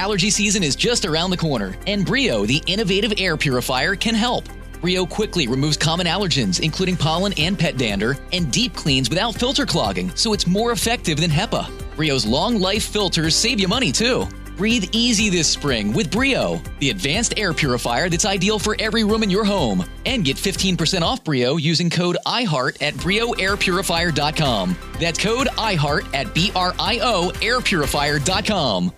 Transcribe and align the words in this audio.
Allergy 0.00 0.30
season 0.30 0.62
is 0.62 0.76
just 0.76 1.04
around 1.04 1.28
the 1.28 1.36
corner, 1.36 1.76
and 1.86 2.06
Brio, 2.06 2.46
the 2.46 2.62
innovative 2.66 3.12
air 3.18 3.36
purifier, 3.36 3.94
can 3.94 4.14
help. 4.14 4.46
Brio 4.80 5.04
quickly 5.04 5.46
removes 5.46 5.76
common 5.76 6.06
allergens, 6.06 6.60
including 6.60 6.96
pollen 6.96 7.34
and 7.36 7.58
pet 7.58 7.76
dander, 7.76 8.16
and 8.32 8.50
deep 8.50 8.72
cleans 8.72 9.10
without 9.10 9.34
filter 9.34 9.66
clogging, 9.66 10.10
so 10.16 10.32
it's 10.32 10.46
more 10.46 10.72
effective 10.72 11.20
than 11.20 11.30
HEPA. 11.30 11.68
Brio's 11.96 12.24
long 12.24 12.58
life 12.58 12.84
filters 12.84 13.36
save 13.36 13.60
you 13.60 13.68
money 13.68 13.92
too. 13.92 14.26
Breathe 14.56 14.88
easy 14.92 15.28
this 15.28 15.48
spring 15.48 15.92
with 15.92 16.10
Brio, 16.10 16.62
the 16.78 16.88
advanced 16.88 17.34
air 17.36 17.52
purifier 17.52 18.08
that's 18.08 18.24
ideal 18.24 18.58
for 18.58 18.76
every 18.78 19.04
room 19.04 19.22
in 19.22 19.28
your 19.28 19.44
home. 19.44 19.84
And 20.06 20.24
get 20.24 20.38
15% 20.38 21.02
off 21.02 21.22
Brio 21.22 21.58
using 21.58 21.90
code 21.90 22.16
IHEART 22.24 22.80
at 22.80 22.94
BrioAirPurifier.com. 22.94 24.76
That's 24.98 25.18
code 25.18 25.48
IHEART 25.48 26.14
at 26.14 26.34
B 26.34 26.52
R 26.54 26.74
I 26.78 27.00
O 27.00 27.32
AirPurifier.com. 27.34 28.92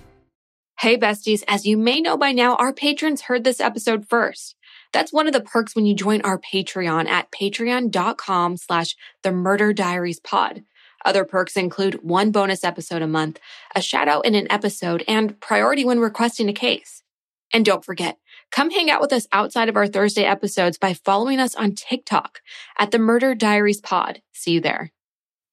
Hey, 0.78 0.96
besties, 0.98 1.44
as 1.46 1.64
you 1.64 1.76
may 1.76 2.00
know 2.00 2.16
by 2.16 2.32
now, 2.32 2.56
our 2.56 2.72
patrons 2.72 3.22
heard 3.22 3.44
this 3.44 3.60
episode 3.60 4.08
first. 4.08 4.56
That's 4.92 5.12
one 5.12 5.26
of 5.26 5.32
the 5.32 5.40
perks 5.40 5.74
when 5.74 5.86
you 5.86 5.94
join 5.94 6.20
our 6.22 6.38
Patreon 6.38 7.08
at 7.08 7.30
patreon.com 7.30 8.56
slash 8.56 8.96
the 9.22 9.32
murder 9.32 9.72
diaries 9.72 10.20
pod. 10.20 10.64
Other 11.04 11.24
perks 11.24 11.56
include 11.56 12.02
one 12.02 12.30
bonus 12.30 12.62
episode 12.64 13.02
a 13.02 13.06
month, 13.06 13.40
a 13.74 13.80
shout 13.82 14.08
out 14.08 14.24
in 14.24 14.34
an 14.34 14.50
episode, 14.50 15.04
and 15.08 15.40
priority 15.40 15.84
when 15.84 15.98
requesting 15.98 16.48
a 16.48 16.52
case. 16.52 17.02
And 17.52 17.64
don't 17.64 17.84
forget, 17.84 18.18
come 18.50 18.70
hang 18.70 18.90
out 18.90 19.00
with 19.00 19.12
us 19.12 19.26
outside 19.32 19.68
of 19.68 19.76
our 19.76 19.86
Thursday 19.86 20.24
episodes 20.24 20.78
by 20.78 20.94
following 20.94 21.38
us 21.38 21.54
on 21.54 21.74
TikTok 21.74 22.40
at 22.78 22.90
the 22.90 22.98
Murder 22.98 23.34
Diaries 23.34 23.80
Pod. 23.80 24.22
See 24.32 24.52
you 24.52 24.60
there. 24.60 24.92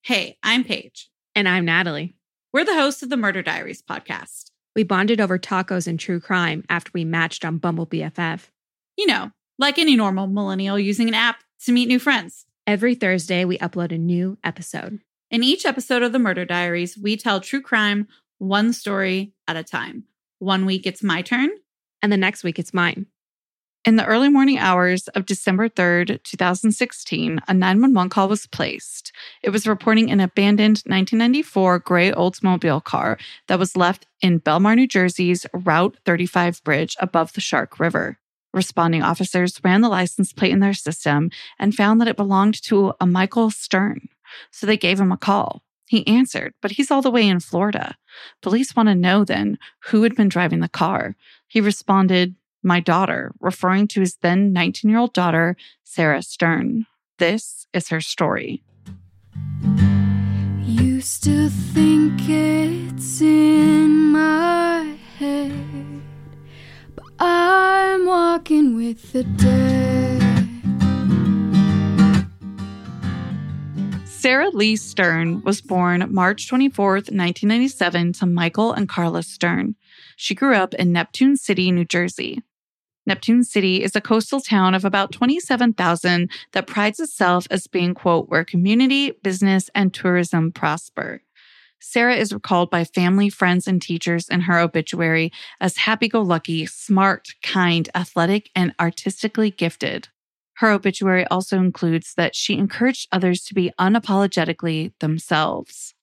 Hey, 0.02 0.38
I'm 0.42 0.64
Paige. 0.64 1.10
And 1.34 1.48
I'm 1.48 1.64
Natalie. 1.64 2.14
We're 2.52 2.64
the 2.64 2.74
hosts 2.74 3.02
of 3.02 3.10
the 3.10 3.16
Murder 3.16 3.42
Diaries 3.42 3.82
podcast. 3.82 4.49
We 4.76 4.84
bonded 4.84 5.20
over 5.20 5.38
tacos 5.38 5.86
and 5.86 5.98
true 5.98 6.20
crime 6.20 6.64
after 6.68 6.90
we 6.94 7.04
matched 7.04 7.44
on 7.44 7.58
Bumble 7.58 7.86
BFF. 7.86 8.48
You 8.96 9.06
know, 9.06 9.30
like 9.58 9.78
any 9.78 9.96
normal 9.96 10.26
millennial 10.26 10.78
using 10.78 11.08
an 11.08 11.14
app 11.14 11.42
to 11.64 11.72
meet 11.72 11.88
new 11.88 11.98
friends. 11.98 12.46
Every 12.66 12.94
Thursday, 12.94 13.44
we 13.44 13.58
upload 13.58 13.92
a 13.92 13.98
new 13.98 14.38
episode. 14.44 15.00
In 15.30 15.42
each 15.42 15.66
episode 15.66 16.02
of 16.02 16.12
the 16.12 16.18
Murder 16.18 16.44
Diaries, 16.44 16.96
we 16.96 17.16
tell 17.16 17.40
true 17.40 17.60
crime 17.60 18.06
one 18.38 18.72
story 18.72 19.32
at 19.48 19.56
a 19.56 19.64
time. 19.64 20.04
One 20.38 20.66
week 20.66 20.86
it's 20.86 21.02
my 21.02 21.22
turn, 21.22 21.50
and 22.00 22.12
the 22.12 22.16
next 22.16 22.44
week 22.44 22.58
it's 22.58 22.72
mine. 22.72 23.06
In 23.86 23.96
the 23.96 24.04
early 24.04 24.28
morning 24.28 24.58
hours 24.58 25.08
of 25.08 25.24
December 25.24 25.66
3rd, 25.66 26.22
2016, 26.22 27.40
a 27.48 27.54
911 27.54 28.10
call 28.10 28.28
was 28.28 28.46
placed. 28.46 29.10
It 29.42 29.48
was 29.48 29.66
reporting 29.66 30.10
an 30.10 30.20
abandoned 30.20 30.82
1994 30.84 31.78
gray 31.78 32.12
Oldsmobile 32.12 32.84
car 32.84 33.16
that 33.46 33.58
was 33.58 33.78
left 33.78 34.06
in 34.20 34.38
Belmar, 34.38 34.76
New 34.76 34.86
Jersey's 34.86 35.46
Route 35.54 35.96
35 36.04 36.62
bridge 36.62 36.94
above 37.00 37.32
the 37.32 37.40
Shark 37.40 37.80
River. 37.80 38.18
Responding 38.52 39.02
officers 39.02 39.58
ran 39.64 39.80
the 39.80 39.88
license 39.88 40.34
plate 40.34 40.52
in 40.52 40.60
their 40.60 40.74
system 40.74 41.30
and 41.58 41.74
found 41.74 42.02
that 42.02 42.08
it 42.08 42.18
belonged 42.18 42.62
to 42.64 42.92
a 43.00 43.06
Michael 43.06 43.48
Stern. 43.48 44.10
So 44.50 44.66
they 44.66 44.76
gave 44.76 45.00
him 45.00 45.10
a 45.10 45.16
call. 45.16 45.62
He 45.86 46.06
answered, 46.06 46.52
but 46.60 46.72
he's 46.72 46.90
all 46.90 47.00
the 47.00 47.10
way 47.10 47.26
in 47.26 47.40
Florida. 47.40 47.96
Police 48.42 48.76
want 48.76 48.90
to 48.90 48.94
know 48.94 49.24
then 49.24 49.58
who 49.86 50.02
had 50.02 50.14
been 50.14 50.28
driving 50.28 50.60
the 50.60 50.68
car. 50.68 51.16
He 51.48 51.62
responded, 51.62 52.36
My 52.62 52.80
daughter, 52.80 53.32
referring 53.40 53.88
to 53.88 54.00
his 54.00 54.16
then 54.20 54.52
19 54.52 54.90
year 54.90 54.98
old 54.98 55.14
daughter, 55.14 55.56
Sarah 55.84 56.22
Stern. 56.22 56.86
This 57.18 57.66
is 57.72 57.88
her 57.88 58.00
story. 58.00 58.62
Used 60.62 61.24
to 61.24 61.48
think 61.48 62.28
it's 62.28 63.20
in 63.20 64.12
my 64.12 64.96
head, 65.18 66.02
but 66.94 67.06
I'm 67.18 68.04
walking 68.04 68.76
with 68.76 69.12
the 69.12 69.24
dead. 69.24 70.30
Sarah 74.04 74.50
Lee 74.50 74.76
Stern 74.76 75.40
was 75.44 75.62
born 75.62 76.06
March 76.12 76.46
24, 76.46 76.92
1997, 76.92 78.12
to 78.12 78.26
Michael 78.26 78.72
and 78.72 78.86
Carla 78.86 79.22
Stern. 79.22 79.76
She 80.16 80.34
grew 80.34 80.54
up 80.54 80.74
in 80.74 80.92
Neptune 80.92 81.38
City, 81.38 81.72
New 81.72 81.86
Jersey. 81.86 82.42
Neptune 83.10 83.42
City 83.42 83.82
is 83.82 83.96
a 83.96 84.00
coastal 84.00 84.40
town 84.40 84.72
of 84.72 84.84
about 84.84 85.10
27,000 85.10 86.30
that 86.52 86.68
prides 86.68 87.00
itself 87.00 87.44
as 87.50 87.66
being, 87.66 87.92
quote, 87.92 88.28
where 88.28 88.44
community, 88.44 89.10
business, 89.24 89.68
and 89.74 89.92
tourism 89.92 90.52
prosper. 90.52 91.20
Sarah 91.80 92.14
is 92.14 92.32
recalled 92.32 92.70
by 92.70 92.84
family, 92.84 93.28
friends, 93.28 93.66
and 93.66 93.82
teachers 93.82 94.28
in 94.28 94.42
her 94.42 94.60
obituary 94.60 95.32
as 95.60 95.78
happy 95.78 96.06
go 96.06 96.20
lucky, 96.20 96.66
smart, 96.66 97.30
kind, 97.42 97.88
athletic, 97.96 98.48
and 98.54 98.76
artistically 98.78 99.50
gifted. 99.50 100.06
Her 100.58 100.70
obituary 100.70 101.26
also 101.32 101.58
includes 101.58 102.14
that 102.16 102.36
she 102.36 102.56
encouraged 102.58 103.08
others 103.10 103.42
to 103.46 103.54
be 103.54 103.72
unapologetically 103.76 104.92
themselves. 105.00 105.94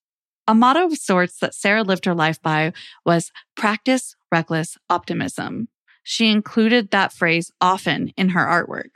A 0.46 0.53
motto 0.53 0.88
of 0.88 0.97
sorts 0.97 1.40
that 1.40 1.56
Sarah 1.56 1.84
lived 1.84 2.03
her 2.03 2.13
life 2.13 2.41
by 2.41 2.73
was 3.06 3.31
practice 3.56 4.17
reckless 4.29 4.78
optimism. 4.90 5.69
She 6.09 6.31
included 6.31 6.91
that 6.91 7.12
phrase 7.12 7.51
often 7.59 8.13
in 8.16 8.29
her 8.29 8.45
artwork. 8.45 8.95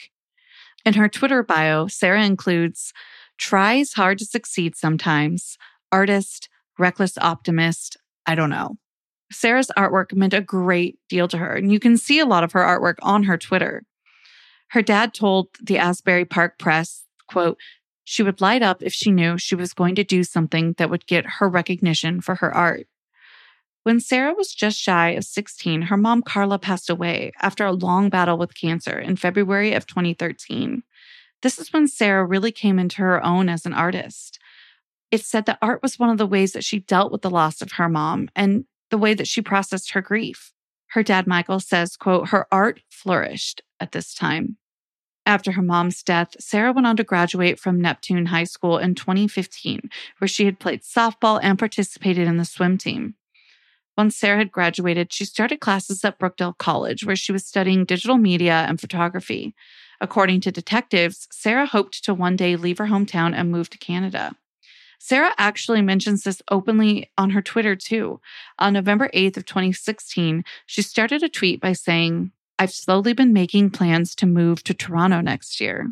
In 0.86 0.94
her 0.94 1.10
Twitter 1.10 1.44
bio, 1.44 1.88
Sarah 1.88 2.24
includes 2.24 2.94
tries 3.38 3.92
hard 3.92 4.18
to 4.20 4.26
succeed 4.26 4.78
sometimes, 4.78 5.58
artist, 5.92 6.48
reckless 6.80 7.18
optimist, 7.18 7.98
I 8.26 8.36
don't 8.36 8.50
know. 8.50 8.78
Sarah's 9.30 9.70
artwork 9.78 10.14
meant 10.16 10.34
a 10.34 10.40
great 10.40 11.00
deal 11.10 11.28
to 11.28 11.38
her, 11.38 11.54
and 11.54 11.70
you 11.70 11.82
can 11.82 11.98
see 11.98 12.20
a 12.20 12.26
lot 12.26 12.46
of 12.46 12.54
her 12.54 12.62
artwork 12.62 12.96
on 13.02 13.24
her 13.24 13.38
Twitter. 13.38 13.84
Her 14.70 14.82
dad 14.82 15.14
told 15.14 15.50
the 15.62 15.80
Asbury 15.80 16.24
Park 16.24 16.58
Press, 16.58 17.04
quote, 17.28 17.58
she 18.06 18.24
would 18.24 18.40
light 18.40 18.62
up 18.62 18.82
if 18.82 18.94
she 18.94 19.12
knew 19.12 19.38
she 19.38 19.56
was 19.56 19.74
going 19.74 19.96
to 19.96 20.06
do 20.06 20.24
something 20.24 20.76
that 20.78 20.90
would 20.90 21.08
get 21.08 21.26
her 21.40 21.50
recognition 21.50 22.22
for 22.22 22.36
her 22.36 22.56
art. 22.56 22.88
When 23.84 24.00
Sarah 24.00 24.36
was 24.36 24.54
just 24.54 24.80
shy 24.80 25.10
of 25.12 25.24
16, 25.24 25.84
her 25.84 25.98
mom 25.98 26.22
Carla 26.22 26.60
passed 26.60 26.90
away 26.90 27.32
after 27.42 27.66
a 27.66 27.72
long 27.72 28.10
battle 28.10 28.38
with 28.38 28.54
cancer 28.54 29.00
in 29.00 29.16
February 29.16 29.74
of 29.74 29.88
2013. 29.88 30.84
This 31.42 31.58
is 31.58 31.74
when 31.74 31.88
Sarah 31.88 32.24
really 32.24 32.52
came 32.52 32.78
into 32.78 32.98
her 32.98 33.24
own 33.26 33.50
as 33.50 33.66
an 33.66 33.74
artist. 33.74 34.38
It 35.10 35.26
said 35.26 35.48
that 35.48 35.58
art 35.64 35.82
was 35.82 35.98
one 35.98 36.12
of 36.12 36.20
the 36.20 36.28
ways 36.28 36.54
that 36.54 36.64
she 36.64 36.80
dealt 36.80 37.12
with 37.12 37.24
the 37.24 37.30
loss 37.30 37.62
of 37.62 37.74
her 37.74 37.90
mom 37.90 38.30
and 38.36 38.66
the 38.92 39.00
way 39.00 39.16
that 39.16 39.28
she 39.28 39.42
processed 39.42 39.92
her 39.92 40.02
grief. 40.02 40.54
Her 40.90 41.02
dad 41.02 41.26
Michael 41.26 41.60
says, 41.60 41.98
quote, 41.98 42.30
her 42.30 42.46
art 42.52 42.82
flourished 42.90 43.64
at 43.80 43.94
this 43.94 44.14
time. 44.14 44.58
After 45.26 45.54
her 45.54 45.62
mom's 45.62 46.04
death, 46.04 46.36
Sarah 46.40 46.72
went 46.72 46.86
on 46.86 46.98
to 46.98 47.04
graduate 47.04 47.60
from 47.60 47.82
Neptune 47.82 48.28
High 48.28 48.44
School 48.44 48.78
in 48.78 48.94
2015, 48.94 49.90
where 50.20 50.28
she 50.28 50.46
had 50.46 50.60
played 50.60 50.82
softball 50.82 51.40
and 51.42 51.58
participated 51.58 52.28
in 52.28 52.38
the 52.38 52.46
swim 52.46 52.78
team. 52.78 53.16
Once 53.98 54.16
Sarah 54.16 54.38
had 54.38 54.52
graduated, 54.52 55.12
she 55.12 55.26
started 55.26 55.60
classes 55.60 56.04
at 56.06 56.20
Brookdale 56.20 56.58
College, 56.58 57.06
where 57.06 57.16
she 57.16 57.32
was 57.32 57.46
studying 57.46 57.86
digital 57.86 58.18
media 58.18 58.66
and 58.68 58.80
photography. 58.80 59.54
According 60.00 60.42
to 60.42 60.52
detectives, 60.52 61.28
Sarah 61.32 61.66
hoped 61.66 62.04
to 62.06 62.14
one 62.14 62.36
day 62.36 62.56
leave 62.56 62.78
her 62.78 62.88
hometown 62.88 63.34
and 63.36 63.52
move 63.52 63.70
to 63.70 63.78
Canada. 63.78 64.36
Sarah 65.00 65.34
actually 65.38 65.82
mentions 65.82 66.24
this 66.24 66.42
openly 66.50 67.12
on 67.18 67.32
her 67.32 67.42
Twitter 67.42 67.76
too. 67.76 68.22
On 68.60 68.74
November 68.74 69.10
8th 69.14 69.38
of 69.38 69.46
2016, 69.46 70.44
she 70.66 70.82
started 70.82 71.24
a 71.24 71.30
tweet 71.30 71.60
by 71.60 71.74
saying, 71.74 72.32
I've 72.60 72.72
slowly 72.72 73.14
been 73.14 73.34
making 73.34 73.72
plans 73.72 74.14
to 74.16 74.28
move 74.28 74.64
to 74.64 74.76
Toronto 74.76 75.20
next 75.22 75.60
year. 75.60 75.92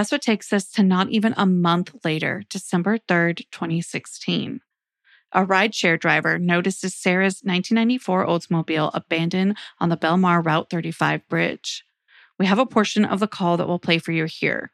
That's 0.00 0.12
what 0.12 0.22
takes 0.22 0.50
us 0.50 0.64
to 0.70 0.82
not 0.82 1.10
even 1.10 1.34
a 1.36 1.44
month 1.44 1.94
later, 2.06 2.42
December 2.48 2.96
3rd, 2.96 3.44
2016. 3.52 4.62
A 5.32 5.44
rideshare 5.44 6.00
driver 6.00 6.38
notices 6.38 6.94
Sarah's 6.94 7.42
1994 7.42 8.24
Oldsmobile 8.24 8.92
abandoned 8.94 9.58
on 9.78 9.90
the 9.90 9.98
Belmar 9.98 10.42
Route 10.42 10.70
35 10.70 11.28
bridge. 11.28 11.84
We 12.38 12.46
have 12.46 12.58
a 12.58 12.64
portion 12.64 13.04
of 13.04 13.20
the 13.20 13.28
call 13.28 13.58
that 13.58 13.68
we'll 13.68 13.78
play 13.78 13.98
for 13.98 14.12
you 14.12 14.24
here. 14.24 14.70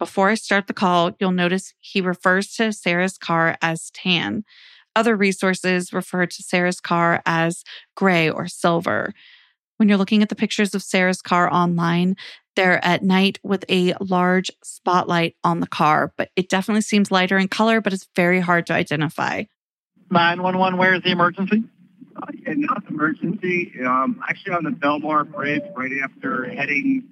Before 0.00 0.30
I 0.30 0.34
start 0.34 0.66
the 0.66 0.74
call, 0.74 1.12
you'll 1.20 1.30
notice 1.30 1.72
he 1.78 2.00
refers 2.00 2.52
to 2.54 2.72
Sarah's 2.72 3.18
car 3.18 3.56
as 3.62 3.92
tan. 3.92 4.44
Other 4.96 5.14
resources 5.14 5.92
refer 5.92 6.26
to 6.26 6.42
Sarah's 6.42 6.80
car 6.80 7.22
as 7.24 7.62
gray 7.94 8.28
or 8.28 8.48
silver. 8.48 9.14
When 9.76 9.88
you're 9.88 9.98
looking 9.98 10.22
at 10.22 10.28
the 10.28 10.34
pictures 10.34 10.74
of 10.74 10.82
Sarah's 10.82 11.22
car 11.22 11.52
online, 11.54 12.16
they're 12.56 12.84
at 12.84 13.02
night 13.02 13.38
with 13.42 13.64
a 13.70 13.94
large 14.00 14.50
spotlight 14.64 15.36
on 15.44 15.60
the 15.60 15.66
car, 15.66 16.12
but 16.16 16.30
it 16.36 16.48
definitely 16.48 16.82
seems 16.82 17.10
lighter 17.10 17.38
in 17.38 17.48
color, 17.48 17.80
but 17.80 17.92
it's 17.92 18.08
very 18.16 18.40
hard 18.40 18.66
to 18.66 18.72
identify. 18.74 19.44
911, 20.10 20.78
where 20.78 20.94
is 20.94 21.02
the 21.02 21.10
emergency? 21.10 21.64
Uh, 22.16 22.26
yeah, 22.34 22.54
not 22.56 22.82
emergency. 22.88 23.72
Um, 23.84 24.22
actually, 24.28 24.54
on 24.54 24.64
the 24.64 24.70
Belmar 24.70 25.30
Bridge, 25.30 25.62
right 25.76 25.90
after 26.02 26.44
heading 26.48 27.04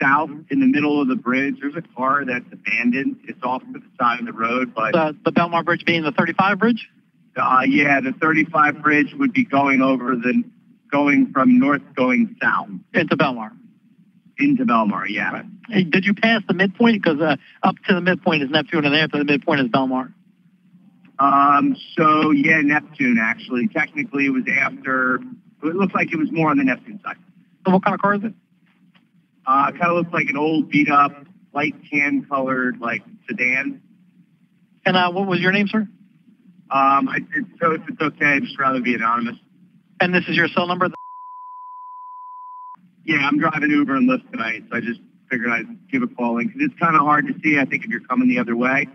south 0.00 0.30
in 0.50 0.60
the 0.60 0.66
middle 0.66 1.02
of 1.02 1.08
the 1.08 1.16
bridge, 1.16 1.56
there's 1.60 1.74
a 1.76 1.82
car 1.96 2.24
that's 2.24 2.44
abandoned. 2.52 3.16
It's 3.24 3.42
off 3.42 3.62
to 3.62 3.72
the 3.72 3.82
side 4.00 4.20
of 4.20 4.26
the 4.26 4.32
road, 4.32 4.74
but 4.74 4.92
The, 4.92 5.16
the 5.24 5.32
Belmar 5.32 5.64
Bridge 5.64 5.84
being 5.84 6.02
the 6.04 6.12
35 6.12 6.58
bridge? 6.58 6.88
uh, 7.36 7.62
yeah, 7.66 8.00
the 8.00 8.12
35 8.20 8.82
bridge 8.82 9.14
would 9.14 9.32
be 9.32 9.44
going 9.44 9.80
over 9.82 10.16
the 10.16 10.42
going 10.90 11.30
from 11.32 11.58
north 11.58 11.82
going 11.94 12.34
south 12.40 12.68
Into 12.94 13.16
Belmar. 13.16 13.50
Into 14.38 14.64
Belmar. 14.64 15.04
Yeah. 15.08 15.42
Hey, 15.68 15.84
did 15.84 16.04
you 16.04 16.14
pass 16.14 16.42
the 16.46 16.54
midpoint? 16.54 17.02
Because 17.02 17.20
uh, 17.20 17.36
up 17.62 17.76
to 17.88 17.94
the 17.94 18.00
midpoint 18.00 18.42
is 18.42 18.50
Neptune, 18.50 18.84
and 18.84 18.94
after 18.94 19.18
the 19.18 19.24
midpoint 19.24 19.60
is 19.60 19.66
Belmar. 19.66 20.12
Um, 21.18 21.76
so 21.96 22.30
yeah, 22.30 22.60
Neptune 22.60 23.18
actually. 23.20 23.68
Technically, 23.68 24.26
it 24.26 24.30
was 24.30 24.44
after. 24.50 25.16
It 25.62 25.74
looked 25.74 25.94
like 25.94 26.12
it 26.12 26.16
was 26.16 26.30
more 26.30 26.50
on 26.50 26.58
the 26.58 26.64
Neptune 26.64 27.00
side. 27.04 27.16
So 27.66 27.72
what 27.72 27.84
kind 27.84 27.94
of 27.94 28.00
car 28.00 28.14
is 28.14 28.24
it? 28.24 28.32
Uh, 29.46 29.72
kind 29.72 29.84
of 29.84 29.96
looks 29.96 30.12
like 30.12 30.28
an 30.28 30.36
old 30.36 30.68
beat 30.70 30.90
up, 30.90 31.12
light 31.52 31.74
tan 31.90 32.24
colored 32.28 32.78
like 32.80 33.02
sedan. 33.28 33.82
And 34.86 34.96
uh, 34.96 35.10
what 35.10 35.26
was 35.26 35.40
your 35.40 35.52
name, 35.52 35.68
sir? 35.68 35.88
Um, 36.70 37.08
I, 37.08 37.18
so 37.60 37.72
if 37.72 37.82
it's 37.88 38.00
okay, 38.00 38.26
I'd 38.26 38.42
just 38.42 38.58
rather 38.58 38.80
be 38.80 38.94
anonymous. 38.94 39.36
And 40.00 40.14
this 40.14 40.24
is 40.28 40.36
your 40.36 40.48
cell 40.48 40.66
number? 40.66 40.90
Yeah, 43.08 43.26
I'm 43.26 43.38
driving 43.38 43.70
Uber 43.70 43.96
and 43.96 44.06
Lyft 44.08 44.30
tonight, 44.30 44.64
so 44.70 44.76
I 44.76 44.80
just 44.80 45.00
figured 45.30 45.48
I'd 45.50 45.88
give 45.90 46.02
a 46.02 46.06
call 46.08 46.36
in 46.38 46.48
because 46.48 46.60
it's 46.62 46.78
kind 46.78 46.94
of 46.94 47.00
hard 47.00 47.26
to 47.26 47.32
see. 47.42 47.58
I 47.58 47.64
think 47.64 47.84
if 47.84 47.90
you're 47.90 48.00
coming 48.02 48.28
the 48.28 48.38
other 48.38 48.54
way. 48.54 48.86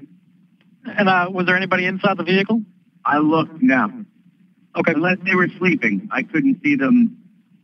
And 0.86 1.10
uh, 1.10 1.30
was 1.32 1.48
there 1.48 1.56
anybody 1.58 1.86
inside 1.86 2.18
the 2.18 2.24
vehicle? 2.24 2.62
I 3.04 3.18
looked 3.18 3.60
no. 3.64 4.06
Okay. 4.76 4.94
Unless 4.94 5.18
they 5.26 5.34
were 5.34 5.48
sleeping, 5.58 6.10
I 6.12 6.22
couldn't 6.22 6.62
see 6.64 6.76
them 6.76 7.18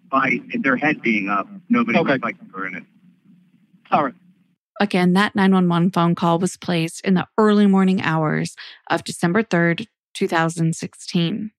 by 0.10 0.40
their 0.63 0.75
head 0.75 1.04
being 1.04 1.30
up. 1.30 1.48
Nobody 1.69 2.00
Okay. 2.00 2.13
looked 2.13 2.24
like 2.24 2.40
they 2.40 2.48
were 2.51 2.66
in 2.66 2.75
it. 2.78 2.84
All 3.92 4.06
right. 4.06 4.16
Again, 4.81 5.13
that 5.13 5.36
911 5.36 5.92
phone 5.92 6.16
call 6.16 6.40
was 6.40 6.57
placed 6.57 7.01
in 7.01 7.13
the 7.13 7.28
early 7.38 7.68
morning 7.68 8.01
hours 8.01 8.56
of 8.90 9.04
December 9.04 9.44
3rd, 9.44 9.86
2016. 10.16 11.51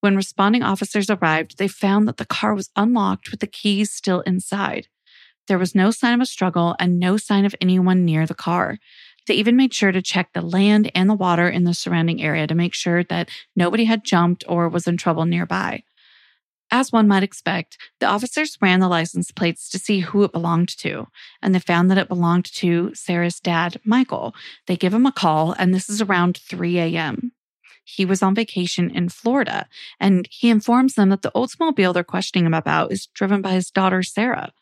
When 0.00 0.16
responding 0.16 0.62
officers 0.62 1.10
arrived, 1.10 1.58
they 1.58 1.68
found 1.68 2.08
that 2.08 2.16
the 2.16 2.26
car 2.26 2.54
was 2.54 2.70
unlocked 2.74 3.30
with 3.30 3.40
the 3.40 3.46
keys 3.46 3.92
still 3.92 4.20
inside. 4.22 4.88
There 5.46 5.58
was 5.58 5.74
no 5.74 5.90
sign 5.90 6.14
of 6.14 6.20
a 6.20 6.26
struggle 6.26 6.74
and 6.78 6.98
no 6.98 7.16
sign 7.16 7.44
of 7.44 7.54
anyone 7.60 8.04
near 8.04 8.26
the 8.26 8.34
car. 8.34 8.78
They 9.26 9.34
even 9.34 9.56
made 9.56 9.74
sure 9.74 9.92
to 9.92 10.00
check 10.00 10.30
the 10.32 10.40
land 10.40 10.90
and 10.94 11.08
the 11.08 11.14
water 11.14 11.48
in 11.48 11.64
the 11.64 11.74
surrounding 11.74 12.22
area 12.22 12.46
to 12.46 12.54
make 12.54 12.74
sure 12.74 13.04
that 13.04 13.28
nobody 13.54 13.84
had 13.84 14.04
jumped 14.04 14.44
or 14.48 14.68
was 14.68 14.86
in 14.86 14.96
trouble 14.96 15.26
nearby. 15.26 15.82
As 16.70 16.92
one 16.92 17.08
might 17.08 17.24
expect, 17.24 17.76
the 17.98 18.06
officers 18.06 18.56
ran 18.60 18.80
the 18.80 18.88
license 18.88 19.32
plates 19.32 19.68
to 19.70 19.78
see 19.78 20.00
who 20.00 20.22
it 20.22 20.32
belonged 20.32 20.68
to, 20.78 21.08
and 21.42 21.54
they 21.54 21.58
found 21.58 21.90
that 21.90 21.98
it 21.98 22.08
belonged 22.08 22.44
to 22.54 22.94
Sarah's 22.94 23.40
dad, 23.40 23.80
Michael. 23.84 24.34
They 24.66 24.76
give 24.76 24.94
him 24.94 25.04
a 25.04 25.12
call, 25.12 25.52
and 25.58 25.74
this 25.74 25.90
is 25.90 26.00
around 26.00 26.38
3 26.38 26.78
a.m. 26.78 27.32
He 27.94 28.04
was 28.04 28.22
on 28.22 28.34
vacation 28.34 28.90
in 28.90 29.08
Florida, 29.08 29.68
and 29.98 30.28
he 30.30 30.50
informs 30.50 30.94
them 30.94 31.08
that 31.10 31.22
the 31.22 31.32
Oldsmobile 31.34 31.92
they're 31.94 32.04
questioning 32.04 32.46
him 32.46 32.54
about 32.54 32.92
is 32.92 33.06
driven 33.14 33.42
by 33.42 33.50
his 33.50 33.70
daughter, 33.70 34.02
Sarah. 34.02 34.52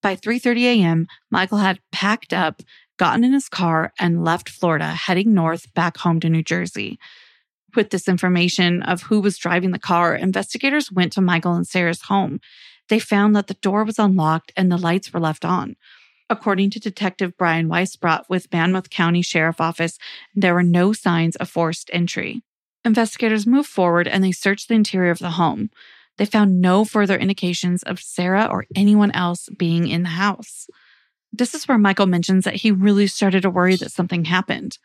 By 0.00 0.14
3:30 0.14 0.62
a.m., 0.62 1.06
Michael 1.30 1.58
had 1.58 1.80
packed 1.90 2.32
up, 2.32 2.62
gotten 2.96 3.24
in 3.24 3.32
his 3.32 3.48
car, 3.48 3.92
and 3.98 4.24
left 4.24 4.48
Florida, 4.48 4.92
heading 4.92 5.34
north 5.34 5.72
back 5.74 5.98
home 5.98 6.20
to 6.20 6.30
New 6.30 6.42
Jersey. 6.42 6.98
With 7.74 7.90
this 7.90 8.08
information 8.08 8.82
of 8.82 9.02
who 9.02 9.20
was 9.20 9.38
driving 9.38 9.72
the 9.72 9.78
car, 9.78 10.14
investigators 10.14 10.92
went 10.92 11.12
to 11.14 11.20
Michael 11.20 11.54
and 11.54 11.66
Sarah's 11.66 12.02
home. 12.02 12.40
They 12.88 12.98
found 12.98 13.36
that 13.36 13.48
the 13.48 13.54
door 13.54 13.84
was 13.84 13.98
unlocked 13.98 14.52
and 14.56 14.70
the 14.70 14.78
lights 14.78 15.12
were 15.12 15.20
left 15.20 15.44
on. 15.44 15.76
According 16.30 16.70
to 16.70 16.80
Detective 16.80 17.36
Brian 17.36 17.68
Weisbrot 17.68 18.24
with 18.28 18.52
Monmouth 18.52 18.90
County 18.90 19.22
Sheriff 19.22 19.60
Office, 19.60 19.98
there 20.34 20.54
were 20.54 20.62
no 20.62 20.92
signs 20.92 21.36
of 21.36 21.48
forced 21.48 21.90
entry. 21.92 22.42
Investigators 22.84 23.46
moved 23.46 23.68
forward 23.68 24.08
and 24.08 24.22
they 24.22 24.32
searched 24.32 24.68
the 24.68 24.74
interior 24.74 25.10
of 25.10 25.18
the 25.18 25.30
home. 25.30 25.70
They 26.16 26.24
found 26.24 26.60
no 26.60 26.84
further 26.84 27.16
indications 27.16 27.82
of 27.84 28.00
Sarah 28.00 28.48
or 28.50 28.66
anyone 28.74 29.12
else 29.12 29.48
being 29.56 29.88
in 29.88 30.02
the 30.02 30.10
house. 30.10 30.68
This 31.32 31.54
is 31.54 31.68
where 31.68 31.78
Michael 31.78 32.06
mentions 32.06 32.44
that 32.44 32.56
he 32.56 32.70
really 32.70 33.06
started 33.06 33.42
to 33.42 33.50
worry 33.50 33.76
that 33.76 33.92
something 33.92 34.24
happened. 34.24 34.78